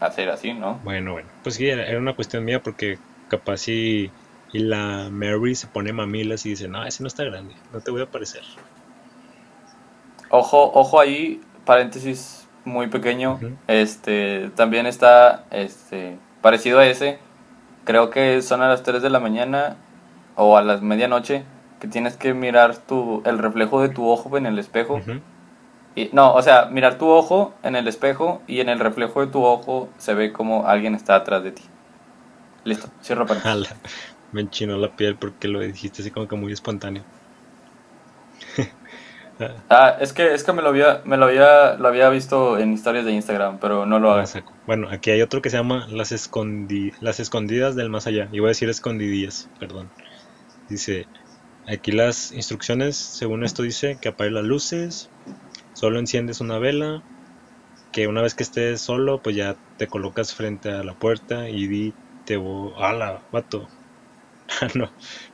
[0.00, 0.78] hacer así, ¿no?
[0.84, 2.98] Bueno, bueno, pues sí, era, una cuestión mía porque
[3.28, 4.10] capaz si
[4.52, 7.90] y la Mary se pone mamilas y dice, no, ese no está grande, no te
[7.90, 8.42] voy a aparecer.
[10.30, 13.40] Ojo, ojo ahí, paréntesis muy pequeño.
[13.66, 17.18] Este, también está este parecido a ese.
[17.84, 19.76] Creo que son a las 3 de la mañana
[20.36, 21.44] o a las medianoche
[21.80, 25.00] que tienes que mirar tu el reflejo de tu ojo en el espejo.
[25.94, 29.26] Y, no, o sea, mirar tu ojo en el espejo y en el reflejo de
[29.28, 31.62] tu ojo se ve como alguien está atrás de ti.
[32.64, 33.70] Listo, cierro paréntesis.
[33.70, 33.80] Ala,
[34.32, 37.02] me enchinó la piel porque lo dijiste así como que muy espontáneo.
[39.68, 42.72] Ah, es que es que me lo había me lo había lo había visto en
[42.72, 44.36] historias de Instagram, pero no lo hagas.
[44.66, 48.28] Bueno, aquí hay otro que se llama las, escondi las escondidas del más allá.
[48.32, 49.90] Iba a decir escondidillas, perdón.
[50.68, 51.06] Dice,
[51.68, 55.10] aquí las instrucciones, según esto dice, que apague las luces,
[55.74, 57.02] solo enciendes una vela,
[57.92, 61.66] que una vez que estés solo, pues ya te colocas frente a la puerta y
[61.66, 61.94] di,
[62.24, 62.72] te voy...
[62.78, 63.68] ¡Hala, vato!
[64.74, 64.90] No,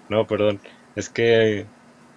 [0.08, 0.60] no, perdón.
[0.96, 1.66] Es que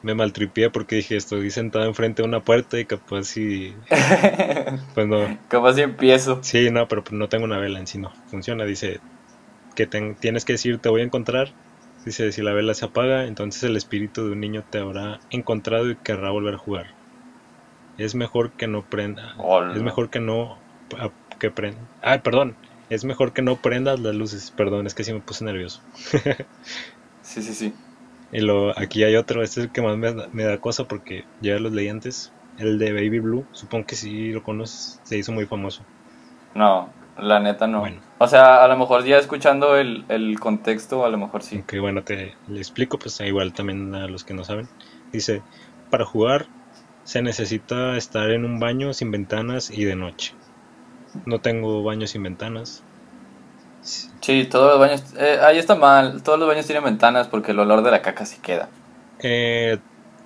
[0.01, 3.73] me maltripié porque dije, estoy sentado enfrente de una puerta y capaz si...
[4.95, 5.37] pues no.
[5.47, 6.39] Capaz si empiezo.
[6.43, 8.11] Sí, no, pero no tengo una vela en sí, no.
[8.27, 8.99] Funciona, dice
[9.75, 11.53] que tienes que decir, te voy a encontrar.
[12.07, 15.91] Dice, si la vela se apaga, entonces el espíritu de un niño te habrá encontrado
[15.91, 16.85] y querrá volver a jugar.
[17.97, 19.35] Es mejor que no prenda.
[19.75, 20.57] Es mejor que no...
[21.37, 21.81] Que prenda.
[22.01, 22.55] Ay, perdón.
[22.89, 24.53] Es mejor que no prendas las luces.
[24.55, 25.81] Perdón, es que sí me puse nervioso.
[27.23, 27.73] sí, sí, sí.
[28.31, 31.59] Y lo, aquí hay otro, este es el que más me, da cosa porque ya
[31.59, 32.31] los leí antes.
[32.57, 35.83] El de Baby Blue, supongo que sí lo conoces, se hizo muy famoso.
[36.55, 36.89] No,
[37.19, 37.85] la neta no.
[38.19, 41.63] O sea, a lo mejor ya escuchando el, contexto, a lo mejor sí.
[41.67, 44.67] Que bueno, te le explico, pues igual también a los que no saben.
[45.11, 45.41] Dice,
[45.89, 46.47] para jugar
[47.03, 50.33] se necesita estar en un baño sin ventanas y de noche.
[51.25, 52.83] No tengo baño sin ventanas,
[54.21, 55.03] Sí, todos los baños.
[55.17, 56.21] Eh, ahí está mal.
[56.21, 58.69] Todos los baños tienen ventanas porque el olor de la caca sí queda.
[59.19, 59.77] Eh,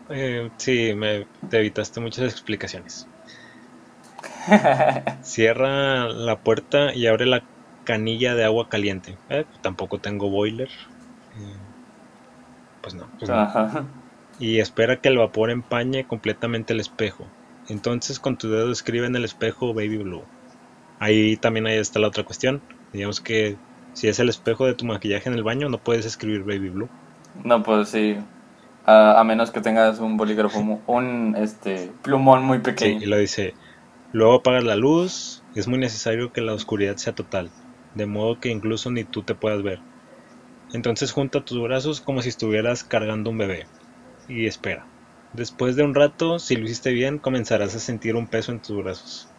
[0.09, 3.07] eh, sí, me, te evitaste muchas explicaciones.
[5.21, 7.43] Cierra la puerta y abre la
[7.83, 9.17] canilla de agua caliente.
[9.29, 10.69] Eh, tampoco tengo boiler.
[12.81, 13.07] pues no.
[13.19, 13.31] Pues
[14.39, 17.27] y espera que el vapor empañe completamente el espejo.
[17.69, 20.23] Entonces con tu dedo escribe en el espejo Baby Blue.
[20.99, 22.61] Ahí también ahí está la otra cuestión
[22.93, 23.57] Digamos que
[23.93, 26.89] si es el espejo de tu maquillaje en el baño, no puedes escribir Baby Blue.
[27.43, 28.17] No, pues sí.
[28.85, 32.99] A, menos que tengas un bolígrafo, un este plumón muy pequeño.
[32.99, 33.53] Sí, y lo dice.
[34.14, 35.43] Luego apagas la luz.
[35.55, 37.51] Es muy necesario que la oscuridad sea total,
[37.95, 39.80] de modo que incluso ni tú te puedas ver.
[40.74, 43.68] Entonces junta tus brazos como si estuvieras cargando un bebé
[44.28, 44.88] y espera.
[45.34, 48.78] Después de un rato, si lo hiciste bien, comenzarás a sentir un peso en tus
[48.84, 49.32] brazos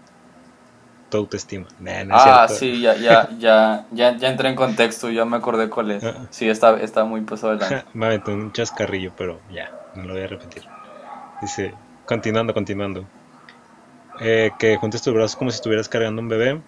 [1.13, 1.67] tu autoestima.
[2.11, 6.03] ah, sí, ya, ya, ya, ya, ya entré en contexto, ya me acordé cuál es.
[6.03, 6.27] Ah.
[6.31, 7.61] Sí, está, está muy pesado el
[7.93, 10.65] Me aventó un chascarrillo, pero ya, no lo voy a repetir.
[11.43, 11.75] Dice,
[12.07, 13.07] continuando, continuando.
[14.23, 16.65] Eh, que juntes tus brazos como si estuvieras cargando un bebé.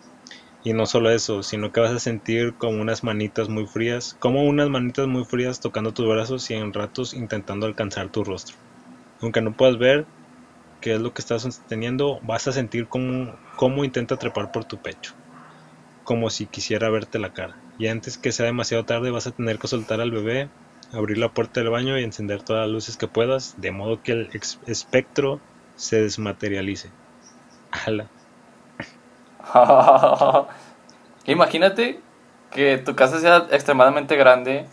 [0.62, 4.44] Y no solo eso, sino que vas a sentir como unas manitas muy frías, como
[4.44, 8.58] unas manitas muy frías tocando tus brazos y en ratos intentando alcanzar tu rostro.
[9.20, 10.10] Aunque no puedas ver,
[10.80, 14.80] qué es lo que estás sosteniendo, vas a sentir como, cómo intenta trepar por tu
[14.80, 15.14] pecho,
[16.02, 17.62] como si quisiera verte la cara.
[17.78, 20.52] Y antes que sea demasiado tarde vas a tener que soltar al bebé,
[20.92, 24.12] abrir la puerta del baño y encender todas las luces que puedas, de modo que
[24.12, 24.30] el
[24.66, 25.44] espectro
[25.74, 26.94] se desmaterialice.
[27.86, 28.06] Ala.
[31.26, 32.00] Imagínate
[32.50, 34.66] que tu casa sea extremadamente grande.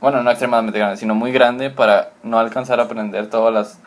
[0.00, 3.80] Bueno, no extremadamente grande, sino muy grande para no alcanzar a prender todas las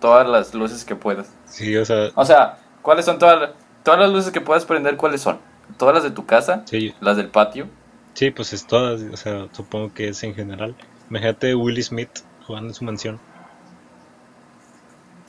[0.00, 1.32] todas las luces que puedas.
[1.46, 2.10] Sí, o sea.
[2.14, 3.50] O sea, ¿cuáles son todas,
[3.82, 4.96] todas las luces que puedas prender?
[4.96, 5.38] ¿Cuáles son?
[5.78, 6.62] ¿Todas las de tu casa?
[6.66, 6.94] Sí.
[7.00, 7.68] ¿Las del patio?
[8.12, 10.74] Sí, pues es todas, o sea, supongo que es en general.
[11.08, 12.10] Imagínate Willy Smith
[12.46, 13.18] jugando en su mansión.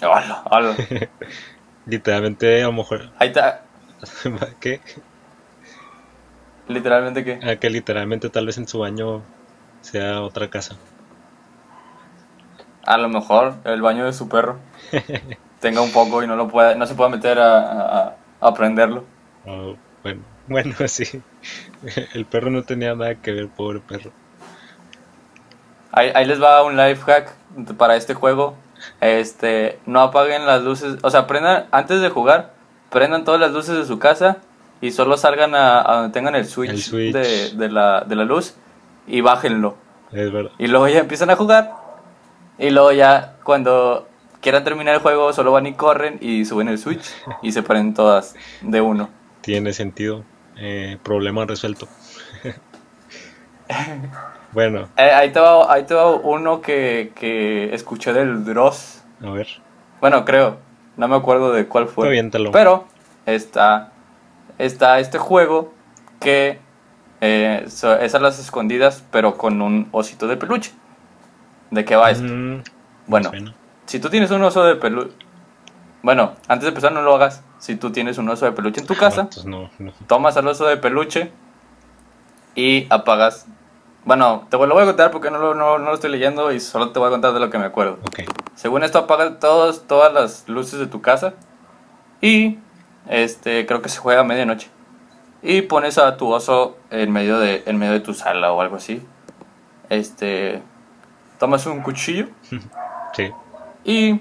[0.01, 0.75] Hola, hola.
[1.85, 3.11] Literalmente, a lo mejor.
[3.19, 3.63] Ahí está.
[4.59, 4.81] ¿Qué?
[6.67, 7.39] ¿Literalmente qué?
[7.43, 9.21] Ah, que literalmente tal vez en su baño
[9.81, 10.75] sea otra casa.
[12.85, 14.57] A lo mejor el baño de su perro
[15.59, 19.03] tenga un poco y no lo puede, no se pueda meter a, a, prenderlo.
[19.45, 21.21] Oh, bueno, bueno, sí.
[22.13, 24.11] El perro no tenía nada que ver, pobre perro.
[25.91, 27.33] Ahí, ahí les va un life hack
[27.77, 28.55] para este juego.
[29.01, 32.53] Este, no apaguen las luces, o sea, prendan antes de jugar,
[32.89, 34.37] prendan todas las luces de su casa
[34.81, 38.55] y solo salgan a, donde tengan el switch, De, de, la, de la luz
[39.07, 39.75] y bájenlo.
[40.11, 40.51] Es verdad.
[40.57, 41.71] Y luego ya empiezan a jugar
[42.57, 44.07] y luego ya cuando
[44.41, 47.05] quieran terminar el juego solo van y corren y suben el Switch
[47.41, 49.09] y se ponen todas de uno.
[49.41, 50.23] Tiene sentido.
[50.57, 51.87] Eh, problema resuelto.
[54.55, 54.87] bueno.
[54.97, 59.03] Eh, ahí, te va, ahí te va uno que, que escuché del Dross.
[59.23, 59.47] A ver.
[60.01, 60.57] Bueno, creo.
[60.97, 62.07] No me acuerdo de cuál fue.
[62.51, 62.85] Pero
[63.25, 63.91] está,
[64.57, 65.73] está este juego
[66.19, 66.59] que
[67.21, 70.71] eh, es a las escondidas, pero con un osito de peluche.
[71.71, 72.23] ¿De qué va esto?
[72.25, 72.63] Mm,
[73.07, 73.31] bueno,
[73.85, 75.11] si tú tienes un oso de peluche.
[76.01, 77.43] Bueno, antes de empezar, no lo hagas.
[77.57, 79.27] Si tú tienes un oso de peluche en tu casa,
[80.07, 81.31] tomas al oso de peluche
[82.55, 83.47] y apagas.
[84.05, 86.91] Bueno, te lo voy a contar porque no lo, no, lo estoy leyendo y solo
[86.91, 87.97] te voy a contar de lo que me acuerdo.
[88.53, 91.33] Según esto, apagas todos, todas las luces de tu casa
[92.21, 92.59] y
[93.09, 94.69] este creo que se juega a medianoche.
[95.41, 98.75] Y pones a tu oso en medio de, en medio de tu sala o algo
[98.75, 99.03] así.
[99.89, 100.61] Este,
[101.39, 102.27] tomas un cuchillo.
[103.13, 103.31] Sí.
[103.85, 104.19] Y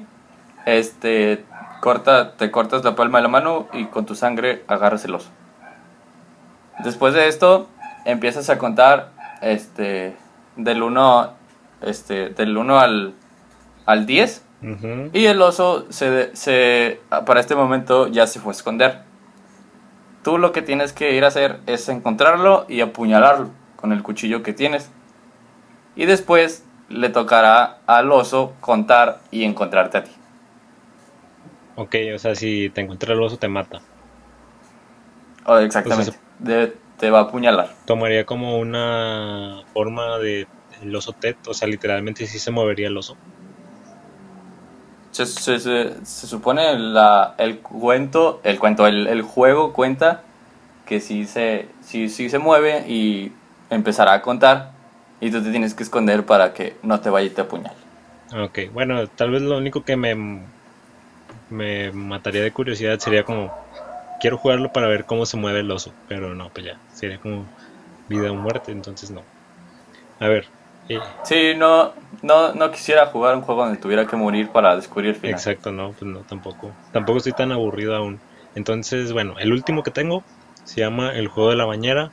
[0.67, 1.45] este
[1.81, 5.31] corta, te cortas la palma de la mano y con tu sangre agarras el oso.
[6.85, 7.69] Después de esto,
[8.05, 9.14] empiezas a contar
[9.45, 10.17] este
[10.57, 11.33] del 1
[11.83, 13.15] este del 1 al
[13.87, 15.11] al 10 Ujú.
[15.13, 19.01] y el oso se, se, para este momento ya se fue a esconder.
[20.23, 24.43] Tú lo que tienes que ir a hacer es encontrarlo y apuñalarlo con el cuchillo
[24.43, 24.89] que tienes.
[25.97, 30.13] Y después le tocará al oso contar y encontrarte a ti.
[31.77, 33.83] Ok, o sea, si te encuentra el oso te mata.
[35.45, 36.13] Oh, exactamente.
[36.43, 37.71] Pues te va a apuñalar.
[37.87, 40.47] Tomaría como una forma de
[40.83, 43.17] el oso Ted, o sea, literalmente sí se movería el oso.
[45.13, 50.23] Se, se- se- se supone la, el cuento, el cuento, el, el juego cuenta
[50.87, 53.33] que si se, si, si se mueve y
[53.71, 54.73] empezará a contar
[55.21, 57.77] y tú te tienes que esconder para que no te vaya y te apuñale.
[58.37, 60.17] Ok, bueno, tal vez lo único que me,
[61.51, 63.53] me mataría de curiosidad sería como,
[64.21, 67.47] quiero jugarlo para ver cómo se mueve el oso, pero no, pues ya, sería como
[68.09, 69.23] vida o muerte, entonces no.
[70.21, 70.47] A ver,
[70.89, 71.93] eh, Sí, no,
[72.23, 75.35] no, no quisiera jugar un juego donde tuviera que morir para descubrir el final.
[75.35, 76.71] exacto, no, pues no, tampoco.
[76.93, 78.21] Tampoco estoy tan aburrido aún.
[78.55, 80.25] Entonces, bueno, el último que tengo
[80.65, 82.13] se llama El juego de la bañera,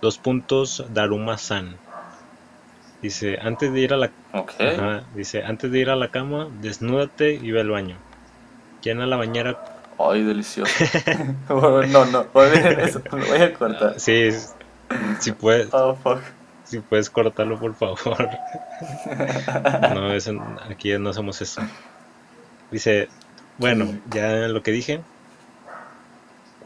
[0.00, 1.76] dos puntos Daruma-san.
[3.02, 4.52] Dice, antes de ir a la Ok.
[4.58, 7.96] Ajá, dice, antes de ir a la cama, desnúdate y ve al baño.
[8.82, 9.56] Llena la bañera.
[10.08, 10.72] Ay, delicioso.
[11.48, 13.98] no, no, eso, lo voy a cortar.
[14.00, 14.30] Sí,
[15.18, 16.20] si puedes, Oh, fuck.
[16.64, 18.28] si puedes cortarlo, por favor.
[19.94, 20.32] No, eso,
[20.70, 21.60] aquí no hacemos eso.
[22.70, 23.08] Dice,
[23.58, 25.02] bueno, ya lo que dije.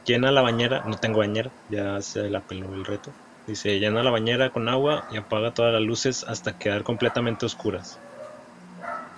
[0.04, 3.10] Llena la bañera, no tengo bañera, ya se la peló el reto.
[3.46, 7.98] Dice, llena la bañera con agua y apaga todas las luces hasta quedar completamente oscuras.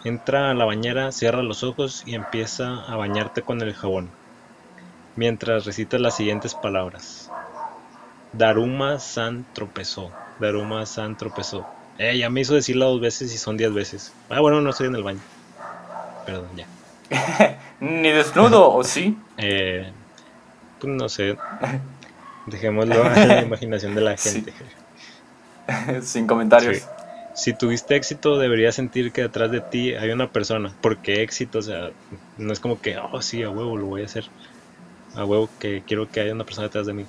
[0.06, 4.08] Entra a la bañera, cierra los ojos y empieza a bañarte con el jabón.
[5.16, 7.28] Mientras recitas las siguientes palabras.
[8.32, 10.12] Daruma San tropezó.
[10.38, 11.66] Daruma San tropezó.
[11.98, 14.12] Eh, ya me hizo decirla dos veces y son diez veces.
[14.30, 15.18] Ah, bueno, no estoy en el baño.
[16.24, 16.66] Perdón, ya.
[17.80, 19.18] Ni desnudo, ¿o sí?
[19.38, 19.90] Eh,
[20.78, 21.36] pues no sé.
[22.46, 24.44] Dejémoslo a la imaginación de la Sí.
[25.66, 26.02] gente.
[26.02, 26.76] Sin comentarios.
[26.76, 26.84] Sí.
[27.36, 30.72] Si tuviste éxito, deberías sentir que detrás de ti hay una persona.
[30.80, 31.90] Porque éxito, o sea,
[32.38, 34.24] no es como que, oh, sí, a huevo, lo voy a hacer.
[35.14, 37.04] A huevo que quiero que haya una persona detrás de mí.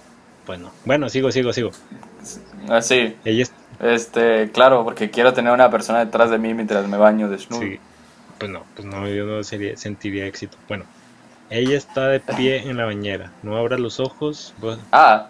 [0.45, 1.71] Bueno, bueno, sigo, sigo, sigo.
[2.69, 6.97] Así, Ella es, este, claro, porque quiero tener una persona detrás de mí mientras me
[6.97, 7.61] baño desnudo.
[7.61, 7.79] sí,
[8.37, 10.57] pues no, pues no, yo no sería- sentiría éxito.
[10.67, 10.85] Bueno,
[11.49, 13.31] ella está de pie en la bañera.
[13.43, 14.53] No abras los ojos.
[14.59, 15.29] vos- Ah,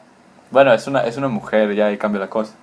[0.52, 2.54] bueno, es una, es una mujer, ya ahí cambia la cosa.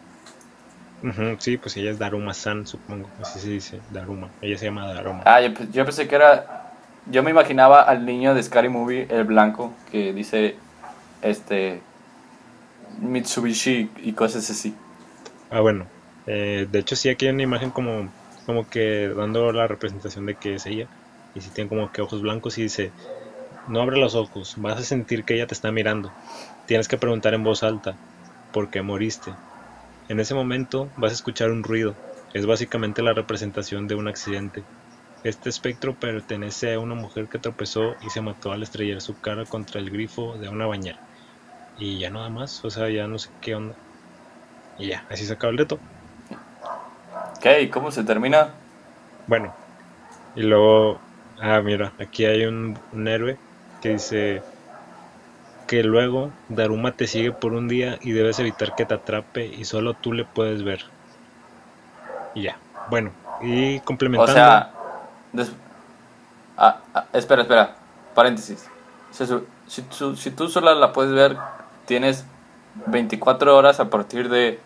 [1.38, 3.12] Sí, pues ella es Daruma-san, supongo.
[3.20, 4.32] Así se dice, Daruma.
[4.40, 5.24] Ella se llama Daruma.
[5.24, 6.46] Ah, yo, pe- yo pensé que era.
[7.06, 10.56] Yo me imaginaba al niño de Scary Movie, el blanco, que dice.
[11.22, 11.80] Este.
[12.98, 14.74] Mitsubishi y cosas así.
[15.50, 15.90] Ah, bueno.
[16.26, 18.12] eh, de hecho, sí, aquí hay una imagen como,
[18.46, 20.88] como que dando la representación de que es ella.
[21.34, 22.94] Y sí tiene como que ojos blancos y dice,
[23.66, 26.14] no abre los ojos, vas a sentir que ella te está mirando.
[26.66, 27.98] Tienes que preguntar en voz alta,
[28.52, 29.38] ¿por qué moriste?
[30.08, 31.94] En ese momento vas a escuchar un ruido.
[32.34, 34.62] Es básicamente la representación de un accidente.
[35.22, 39.46] Este espectro pertenece a una mujer que tropezó y se mató al estrellar su cara
[39.46, 40.98] contra el grifo de una bañera.
[41.78, 43.74] Y ya nada más, o sea, ya no sé qué onda.
[44.78, 45.78] Y ya, así se acaba el reto.
[47.38, 48.50] Ok, ¿cómo se termina?
[49.26, 49.54] Bueno,
[50.36, 50.98] y luego,
[51.40, 53.38] ah, mira, aquí hay un, un héroe
[53.80, 54.42] que dice
[55.66, 59.64] que luego Daruma te sigue por un día y debes evitar que te atrape y
[59.64, 60.92] solo tú le puedes ver.
[62.34, 63.80] Y ya, bueno, y
[64.14, 64.70] O complementando, sea.
[65.32, 65.52] des-
[66.56, 67.76] ah, ah, espera, espera.
[68.14, 68.70] Paréntesis.
[69.66, 71.36] Si, tú- si tú sola la puedes ver,
[71.84, 72.24] tienes
[72.86, 74.58] 24 horas a partir de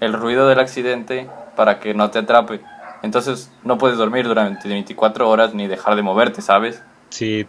[0.00, 2.60] el ruido del accidente para que no te atrape.
[3.02, 6.82] Entonces no puedes dormir durante 24 horas ni dejar de moverte, ¿sabes?
[7.10, 7.46] sí,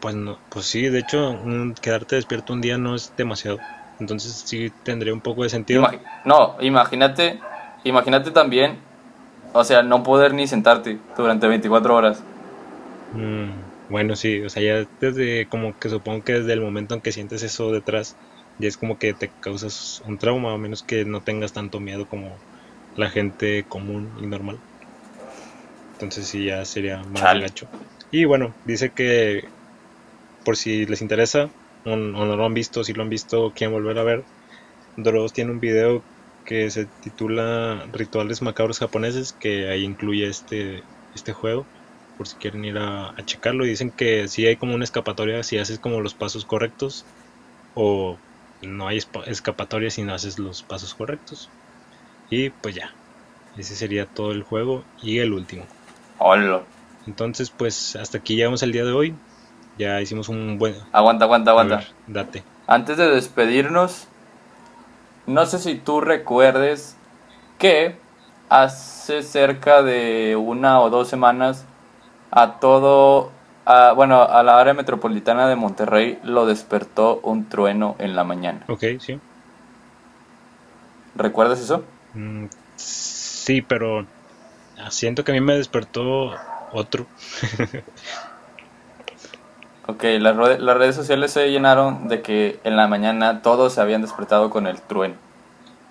[0.00, 1.38] pues no, pues sí, de hecho,
[1.80, 3.58] quedarte despierto un día no es demasiado.
[4.00, 5.88] Entonces sí tendría un poco de sentido.
[6.24, 7.40] No, imagínate,
[7.84, 8.78] imagínate también,
[9.52, 12.22] o sea, no poder ni sentarte durante 24 horas.
[13.14, 17.00] Mm, bueno, sí, o sea, ya desde como que supongo que desde el momento en
[17.00, 18.16] que sientes eso detrás,
[18.58, 22.06] ya es como que te causas un trauma, a menos que no tengas tanto miedo
[22.06, 22.36] como
[22.96, 24.58] la gente común y normal.
[25.94, 27.42] Entonces sí, ya sería más Chale.
[27.42, 27.66] gacho.
[28.10, 29.44] Y bueno, dice que
[30.44, 31.50] por si les interesa
[31.84, 34.24] o, no lo han visto, si lo han visto, quieren volver a ver,
[34.96, 36.02] Dross tiene un video
[36.44, 40.82] que se titula Rituales Macabros Japoneses, que ahí incluye este,
[41.14, 41.66] este juego
[42.16, 43.64] por si quieren ir a, a checarlo.
[43.64, 47.04] Y dicen que sí hay como una escapatoria si haces como los pasos correctos,
[47.74, 48.16] o
[48.62, 51.48] no hay escapatoria si no haces los pasos correctos.
[52.30, 52.92] Y pues ya,
[53.56, 55.64] ese sería todo el juego y el último.
[56.18, 56.62] Hola.
[57.06, 59.14] Entonces, pues hasta aquí llegamos el día de hoy.
[59.78, 60.74] Ya hicimos un buen...
[60.92, 61.76] Aguanta, aguanta, aguanta.
[61.76, 62.42] ver, date.
[62.66, 64.06] Antes de despedirnos,
[65.26, 66.96] no sé si tú recuerdes
[67.58, 67.94] que
[68.50, 71.64] hace cerca de una o dos semanas
[72.30, 73.30] a todo,
[73.66, 78.60] a- bueno, a la área metropolitana de Monterrey lo despertó un trueno en la mañana.
[78.68, 79.18] Ok, sí.
[81.16, 81.82] ¿Recuerdas eso?
[82.14, 84.06] Mm, sí, pero
[84.90, 86.32] siento que a mí me despertó
[86.72, 87.06] otro.
[89.90, 94.02] Ok, las, las redes sociales se llenaron de que en la mañana todos se habían
[94.02, 95.14] despertado con el trueno.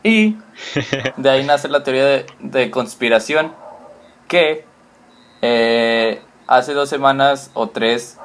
[0.04, 0.38] Y
[1.18, 3.52] de ahí nace la teoría de, de conspiración
[4.28, 4.66] que
[5.42, 8.20] eh, hace dos semanas o tres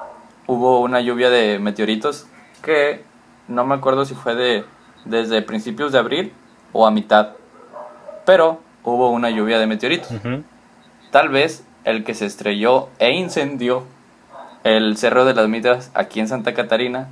[0.46, 2.26] hubo una lluvia de meteoritos
[2.62, 3.02] que
[3.48, 4.64] no me acuerdo si fue de
[5.06, 6.32] desde principios de abril
[6.72, 7.30] o a mitad,
[8.26, 10.10] pero hubo una lluvia de meteoritos.
[11.10, 13.84] Tal vez el que se estrelló e incendió
[14.64, 17.08] el Cerro de las Mitras aquí en Santa Catarina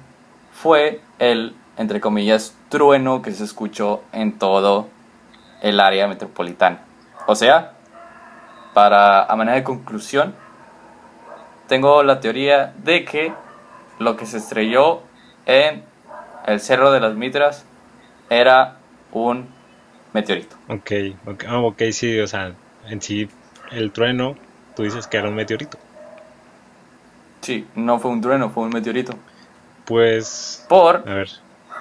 [0.52, 4.88] fue el, entre comillas, trueno que se escuchó en todo
[5.62, 6.80] el área metropolitana.
[7.26, 7.72] O sea,
[8.74, 10.34] para a manera de conclusión,
[11.68, 13.32] tengo la teoría de que
[13.98, 15.02] lo que se estrelló
[15.46, 15.84] en
[16.46, 17.64] el Cerro de las Mitras
[18.28, 18.76] era
[19.12, 19.48] un
[20.12, 20.56] meteorito.
[20.68, 20.92] Ok,
[21.26, 22.52] ok, ah, sí, o sea,
[22.88, 23.28] en sí,
[23.70, 24.36] el trueno,
[24.74, 25.78] tú dices que era un meteorito.
[27.42, 29.18] Sí, no fue un trueno, fue un meteorito.
[29.84, 31.30] Pues, Por a ver,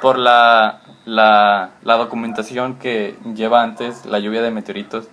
[0.02, 5.10] por la, la, la documentación que lleva antes la lluvia de meteoritos,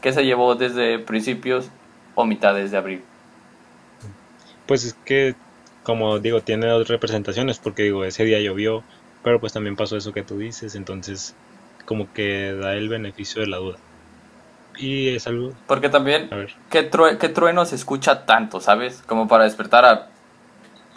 [0.00, 1.70] que se llevó desde principios
[2.14, 3.04] o mitades de abril.
[4.66, 5.36] pues es que,
[5.82, 8.86] como digo, tiene dos representaciones, porque digo, ese día llovió,
[9.22, 11.38] pero pues también pasó eso que tú dices, entonces,
[11.84, 13.87] como que da el beneficio de la duda.
[14.78, 16.30] Y es algo, Porque también,
[16.70, 19.02] ¿qué, true- qué trueno se escucha tanto, sabes?
[19.06, 20.08] Como para despertar a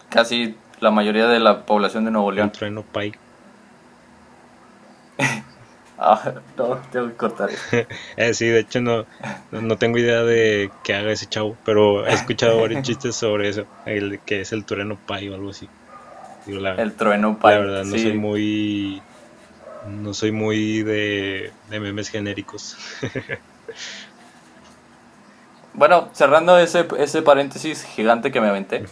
[0.09, 2.51] casi la mayoría de la población de Nuevo un León.
[2.51, 3.11] trueno pay.
[5.97, 7.49] Ah, no, tengo que cortar.
[8.17, 9.07] Eh, sí, de hecho no,
[9.51, 13.69] no tengo idea de qué haga ese chavo, pero he escuchado varios chistes sobre eso,
[13.85, 15.71] el que es el trueno pay o algo así.
[16.45, 17.99] Digo, la, El trueno la pay, verdad no sí.
[17.99, 19.07] soy muy
[19.81, 22.75] no soy muy de, de memes genéricos.
[25.73, 28.83] Bueno, cerrando ese, ese paréntesis gigante que me aventé,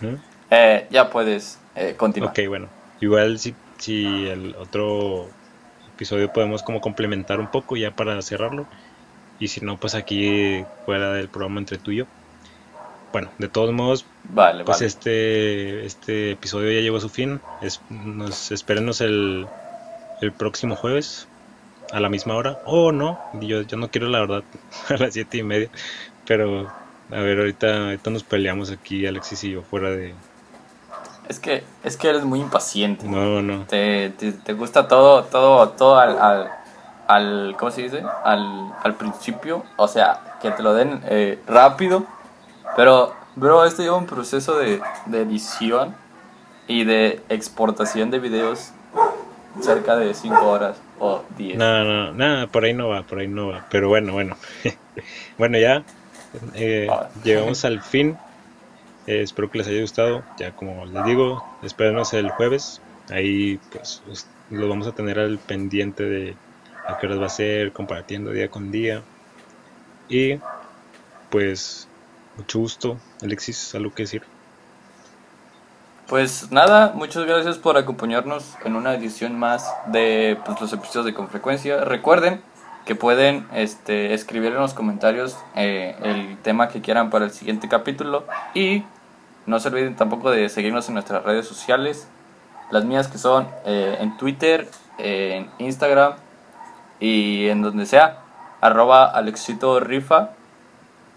[0.50, 2.32] eh, ya puedes eh, continuar.
[2.32, 2.68] Ok, bueno,
[3.02, 5.28] igual si, si el otro
[5.96, 8.66] episodio podemos como complementar un poco ya para cerrarlo.
[9.40, 12.06] Y si no, pues aquí fuera del programa entre tú y yo.
[13.14, 14.88] Bueno, de todos modos, Vale, pues vale.
[14.88, 17.40] este, este episodio ya llegó a su fin.
[17.62, 19.48] Es, nos, espérenos el,
[20.22, 21.28] el próximo jueves
[21.92, 22.60] a la misma hora.
[22.66, 24.44] O no, yo, yo no quiero la verdad
[24.90, 25.70] a las siete y media.
[26.26, 26.68] Pero
[27.12, 30.14] a ver, ahorita, ahorita nos peleamos aquí Alexis y yo fuera de...
[31.28, 33.08] Es que, es que eres muy impaciente.
[33.08, 33.66] No, no.
[33.66, 36.50] Te, te, te gusta todo, todo, todo al, al,
[37.08, 38.04] al- ¿cómo se dice?
[38.24, 42.06] Al, al principio, o sea, que te lo den eh, rápido.
[42.76, 45.96] Pero, bro, esto lleva un proceso de, de edición
[46.68, 48.72] y de exportación de videos
[49.62, 51.58] cerca de 5 horas o 10.
[51.58, 53.68] No, no, nada, por ahí no va, por ahí no va.
[53.72, 54.38] Pero bueno, bueno.
[55.38, 55.84] bueno, ya
[56.56, 57.10] eh, Ah.
[57.24, 58.18] llegamos al fin.
[59.08, 60.24] Eh, espero que les haya gustado.
[60.38, 62.82] Ya como les digo, espérenos el jueves.
[63.10, 64.04] Ahí pues
[64.52, 66.36] lo vamos a tener al pendiente de
[66.88, 69.02] a qué horas va a ser, compartiendo día con día.
[70.10, 70.40] Y
[71.30, 71.88] pues
[72.38, 74.24] mucho gusto, Alexis, algo que decir.
[76.10, 81.14] Pues nada, muchas gracias por acompañarnos en una edición más de pues, los episodios de
[81.14, 81.86] Con Frecuencia.
[81.86, 82.42] Recuerden
[82.88, 87.70] que pueden este, escribir en los comentarios eh, el tema que quieran para el siguiente
[87.70, 88.26] capítulo
[88.56, 88.82] y
[89.46, 92.08] no se olviden tampoco de seguirnos en nuestras redes sociales,
[92.72, 94.68] las mías que son eh, en Twitter,
[94.98, 96.14] en Instagram
[97.00, 98.24] y en donde sea,
[98.62, 100.32] arroba Alexito Rifa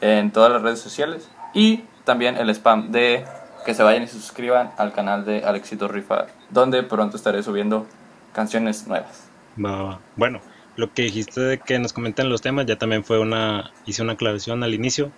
[0.03, 3.25] en todas las redes sociales y también el spam de
[3.65, 7.87] que se vayan y suscriban al canal de Alexito Rifa, donde pronto estaré subiendo
[8.33, 9.29] canciones nuevas.
[9.63, 10.01] Va, va, va.
[10.17, 10.41] Bueno,
[10.77, 14.15] lo que dijiste de que nos comentan los temas, ya también fue una, hice una
[14.15, 15.11] aclaración al inicio.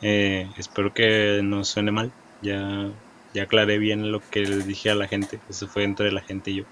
[0.00, 2.12] Eh, espero que no suene mal.
[2.42, 2.88] Ya,
[3.34, 5.40] ya aclaré bien lo que les dije a la gente.
[5.48, 6.64] Eso fue entre la gente y yo.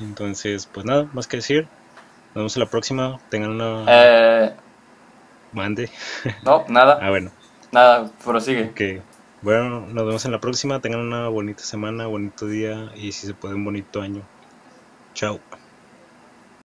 [0.00, 1.66] Entonces, pues nada, más que decir.
[2.28, 3.18] Nos vemos en la próxima.
[3.30, 4.52] Tengan una Eh,
[5.52, 5.90] mande.
[6.44, 7.30] no, nada, Ah, bueno.
[7.72, 8.70] nada, prosigue.
[8.74, 9.00] Que
[9.40, 10.80] bueno, nos vemos en la próxima.
[10.80, 14.22] Tengan una bonita semana, bonito día y si se puede un bonito año.
[15.14, 15.40] Chao.